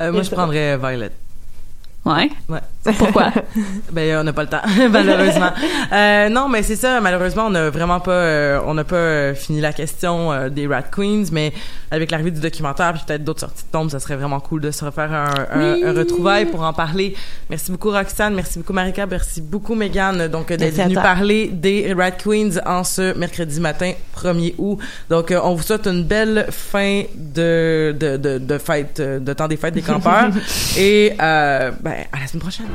[0.00, 1.10] Euh, moi, je prendrais Violet.
[2.04, 2.60] ouais Ouais.
[2.92, 3.32] Pourquoi?
[3.92, 4.60] Ben on n'a pas le temps
[4.90, 5.50] malheureusement.
[5.92, 9.34] Euh, non mais c'est ça malheureusement on n'a vraiment pas euh, on n'a pas euh,
[9.34, 11.52] fini la question euh, des Rat Queens mais
[11.90, 14.70] avec l'arrivée du documentaire puis peut-être d'autres sorties de tombes ça serait vraiment cool de
[14.70, 15.84] se refaire un, un, Oui.
[15.84, 17.14] un retrouvaille pour en parler.
[17.50, 18.34] Merci beaucoup Roxane.
[18.34, 19.06] Merci beaucoup Marika.
[19.06, 24.54] Merci beaucoup Megan donc d'être venue parler des Rat Queens en ce mercredi matin 1er
[24.58, 24.78] août.
[25.08, 29.56] Donc on vous souhaite une belle fin de de de, de fête de temps des
[29.56, 30.30] fêtes des campeurs.
[30.78, 31.70] Et ben
[32.12, 32.66] à la semaine prochaine